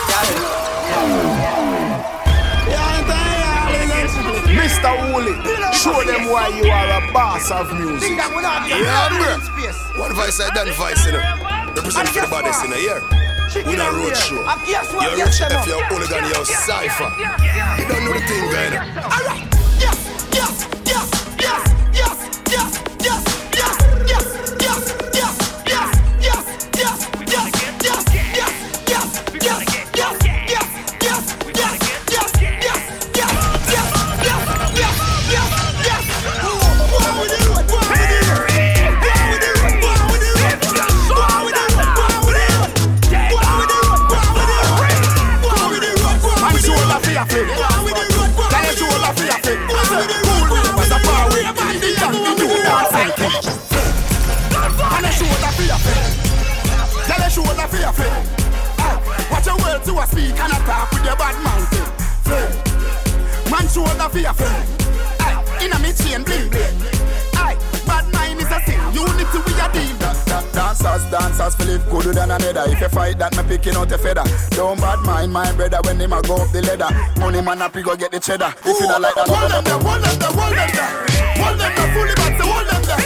Girl. 0.89 1.81
Mr. 4.82 5.13
Wooly. 5.13 5.34
Show 5.74 6.04
them 6.04 6.30
why 6.30 6.48
you 6.50 6.65
are 6.70 6.89
a 6.98 7.13
boss 7.13 7.52
of 7.52 7.72
music. 7.80 8.17
Yeah, 8.17 8.30
bro. 9.10 10.02
What 10.02 10.12
voice 10.15 10.39
I 10.39 10.50
done 10.54 10.72
vice 10.74 11.06
you 11.06 11.12
know? 11.13 11.22
Represent 11.76 12.10
for 12.10 12.22
the 12.22 12.28
bodies 12.28 12.63
in 12.63 12.72
the 12.72 12.80
year. 12.82 13.02
We 13.65 13.76
not 13.76 13.94
road 13.94 14.15
show. 14.15 14.41
You're 14.65 15.26
rich 15.26 15.41
if 15.41 15.67
you're 15.67 15.84
hooligan, 15.86 16.26
you're 16.34 16.46
cypher. 16.46 17.12
You 17.78 17.88
don't 17.88 18.06
know 18.06 18.13
the 18.13 18.22
thing, 18.26 18.52
guy. 18.52 19.02
All 19.04 19.10
right. 19.28 19.61
shoulder 63.72 64.10
for 64.12 64.20
your 64.20 64.34
friend. 64.34 64.68
Aye, 65.24 65.64
inna 65.64 65.80
me 65.80 65.92
chain 65.96 66.24
bling 66.24 66.50
bling. 66.52 66.76
Aye, 67.40 67.56
bad 67.88 68.06
mind 68.12 68.40
is 68.44 68.52
a 68.52 68.60
sin. 68.68 68.80
Unity 68.92 69.40
we 69.48 69.54
a 69.56 69.68
deal. 69.72 69.96
Dancers, 70.52 71.04
dancers, 71.12 71.56
Philip 71.56 71.84
good 71.90 72.16
than 72.16 72.32
another. 72.32 72.66
If 72.68 72.82
you 72.82 72.90
fight 72.90 73.18
that, 73.20 73.36
me 73.38 73.44
picking 73.48 73.76
out 73.76 73.92
a 73.92 73.98
feather. 73.98 74.24
Don't 74.52 74.80
bad 74.80 75.00
mind 75.00 75.32
my 75.32 75.52
brother 75.54 75.80
when 75.84 76.00
him 76.00 76.12
a 76.12 76.22
go 76.22 76.36
up 76.36 76.52
the 76.52 76.62
ladder. 76.62 76.92
Money 77.20 77.42
man 77.42 77.62
up, 77.62 77.76
he 77.76 77.82
go 77.82 77.96
get 77.96 78.12
the 78.12 78.20
cheddar. 78.20 78.54
If 78.66 78.80
you 78.80 78.88
don't 78.88 79.02
like 79.02 79.16
that, 79.16 79.28
hold 79.28 79.52
them 79.52 79.64
there, 79.64 79.80
hold 79.80 80.04
them 80.04 80.20
there, 80.20 80.32
hold 80.36 80.52
them 80.52 80.72
there, 80.76 80.92
hold 81.40 81.60
them 81.60 81.72
there, 81.72 81.90
fully 81.96 82.16
back, 82.20 82.36
hold 82.44 82.68
them 82.68 82.84
there, 82.84 83.00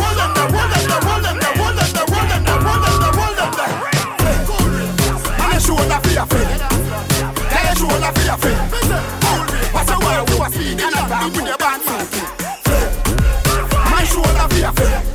hold 0.00 0.16
them 0.16 0.32
there, 0.32 0.48
hold 0.48 0.72
them 0.72 0.88
there, 0.88 1.04
hold 1.04 1.24
them 1.24 1.36
there, 1.36 1.56
hold 1.56 1.76
them 1.76 1.92
there, 1.92 2.08
hold 2.08 2.32
them 2.32 2.40
there, 2.44 2.60
hold 2.64 2.80
them 2.80 2.96
there, 3.04 3.12
hold 3.20 3.36
them 3.36 3.52
there. 3.56 3.72
I'm 5.36 5.52
a 5.52 5.60
shoulder 5.60 6.00
for 6.00 6.12
your 6.16 6.26
friend. 6.26 6.48
I'm 7.52 7.68
a 7.68 7.74
shoulder 7.76 8.12
for 8.16 8.24
your 8.24 8.38
friend 8.40 8.75
with 11.30 11.46
your 11.46 11.58
band. 11.58 11.82
My 13.90 14.04
shoulder 14.04 14.48
fear. 14.54 15.05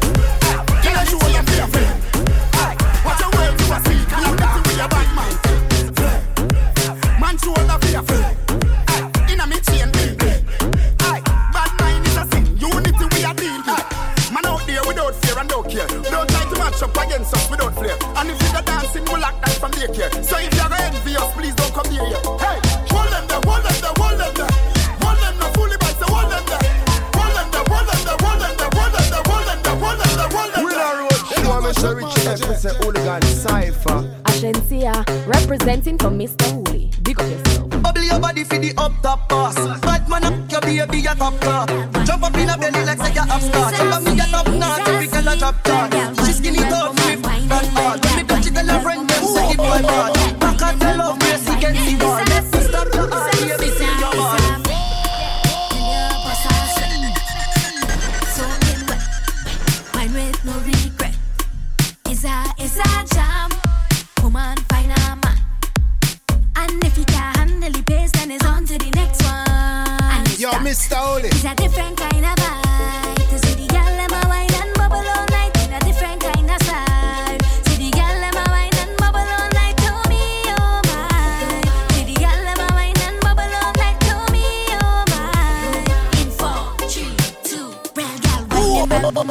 cleansing 35.72 35.98
from 35.98 36.18
Miss. 36.18 36.41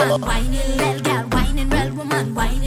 Well, 0.01 0.19
whining 0.19 0.79
real 0.79 1.01
girl, 1.01 1.25
whining 1.25 1.69
Well, 1.69 1.95
woman, 1.95 2.35
whining. 2.35 2.60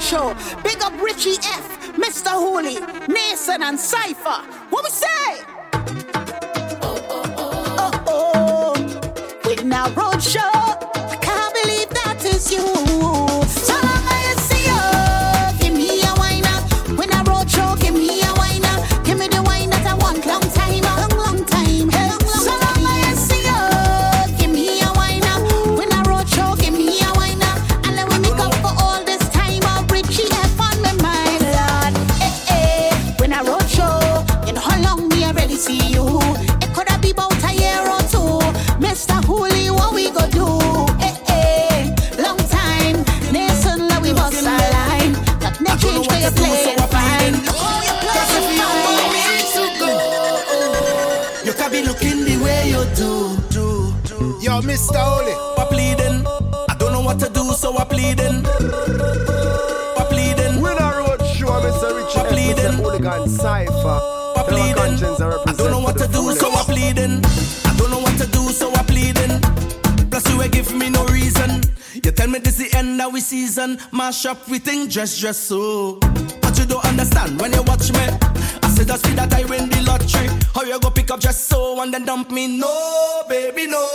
Sound 0.00 0.36
Show. 0.36 0.62
Big 0.62 0.82
up 0.82 0.92
Richie 1.00 1.38
F, 1.42 1.92
Mr. 1.94 2.30
Hooley, 2.30 2.78
Mason, 3.08 3.62
and 3.62 3.78
Cypher. 3.78 4.42
What 4.70 4.84
we 4.84 4.90
say? 4.90 5.42
Oh, 6.82 7.06
oh, 7.08 7.34
oh. 7.36 7.78
oh, 7.78 8.74
oh. 8.74 9.40
We're 9.44 9.64
now 9.64 9.86
Roadshow. 9.88 10.40
I 10.42 11.16
can't 11.20 11.54
believe 11.62 11.88
that 11.90 12.24
is 12.24 12.52
you. 12.52 12.85
out 54.56 54.64
Mr. 54.64 54.96
Holy. 54.96 55.34
I 55.60 55.64
pleading. 55.68 56.26
I 56.68 56.74
don't 56.78 56.92
know 56.92 57.00
what 57.00 57.18
to 57.20 57.28
do, 57.28 57.44
so 57.52 57.76
I'm 57.76 57.86
pleading. 57.86 58.44
I'm 59.98 60.06
pleading. 60.08 60.60
When 60.60 60.78
I 60.78 60.98
wrote 60.98 61.24
show, 61.26 61.48
Mr. 61.64 61.94
Richard, 61.96 62.20
I'm 62.20 62.26
pleading. 62.32 62.72
Hooligan 62.80 63.28
Cypher. 63.28 63.98
I 64.38 64.42
pleading. 64.48 64.94
I 65.46 65.52
don't 65.52 65.70
know 65.70 65.80
what 65.80 65.98
to 65.98 66.06
do, 66.08 66.32
so 66.32 66.50
I'm 66.52 66.64
pleading. 66.64 67.20
I 67.68 67.74
don't 67.76 67.90
know 67.90 68.00
what 68.00 68.16
to 68.18 68.26
do, 68.26 68.42
so 68.48 68.72
I'm 68.72 68.86
pleading. 68.86 69.40
Plus 70.10 70.24
you 70.30 70.42
ain't 70.42 70.52
give 70.52 70.74
me 70.74 70.88
no 70.90 71.04
reason. 71.06 71.62
You 71.94 72.10
tell 72.12 72.28
me 72.28 72.38
this 72.38 72.56
the 72.56 72.72
end 72.76 73.00
of 73.00 73.12
we 73.12 73.20
season. 73.20 73.78
Mash 73.92 74.24
up 74.26 74.48
we 74.48 74.58
think 74.58 74.90
dress 74.90 75.18
dress 75.18 75.38
so. 75.38 75.98
But 76.40 76.58
you 76.58 76.66
don't 76.66 76.84
understand 76.84 77.40
when 77.40 77.52
you 77.52 77.62
watch 77.62 77.92
me 77.92 78.35
with 78.86 78.94
a 78.94 78.98
speed 78.98 79.18
that 79.18 79.32
I 79.34 79.44
win 79.44 79.68
the 79.68 79.82
lottery. 79.82 80.28
How 80.54 80.62
you 80.62 80.78
go 80.80 80.90
pick 80.90 81.10
up 81.10 81.20
just 81.20 81.48
so 81.48 81.80
and 81.82 81.92
then 81.92 82.04
dump 82.04 82.30
me? 82.30 82.58
No, 82.58 83.22
baby, 83.28 83.66
no. 83.66 83.86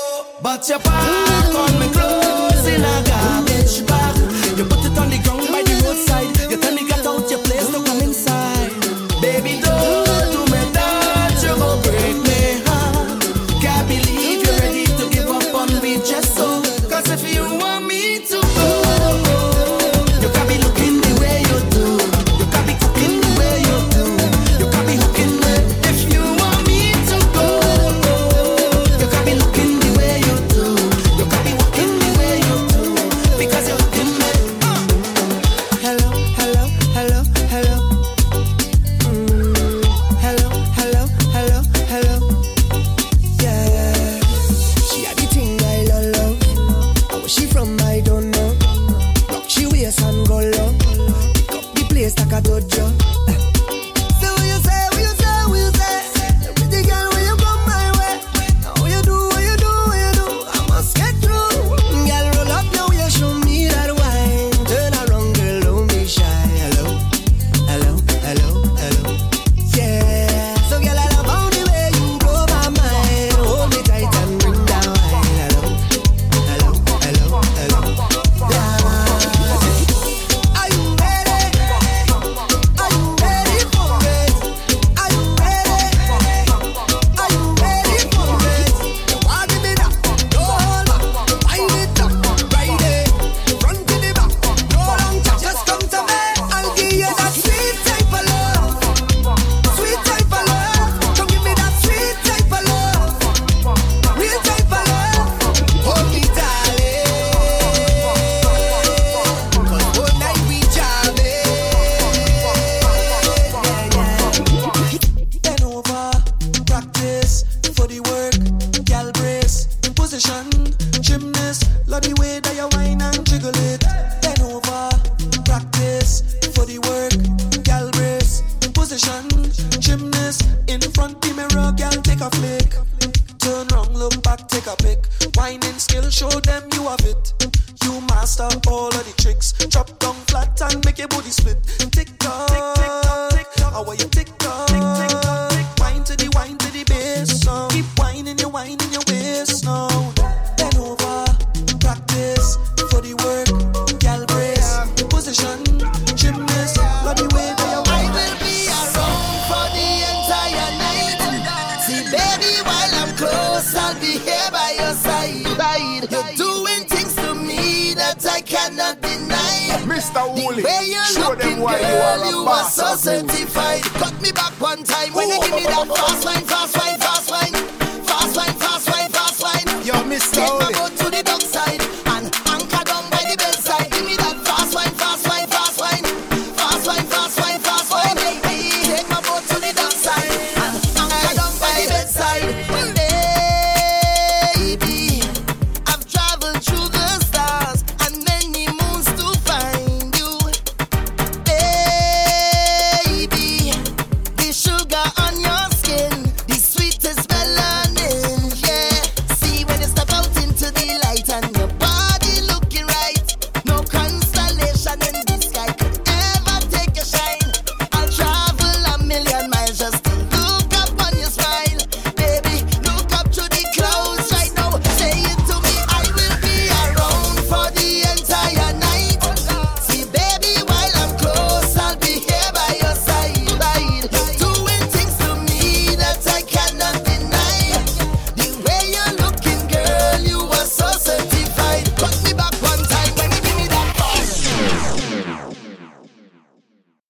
But 0.42 0.68
your 0.68 0.80
back 0.80 1.56
on 1.56 1.80
me 1.80 1.88
clothes 1.94 2.68
in 2.68 2.82
a 2.82 3.04
gap. 3.06 3.51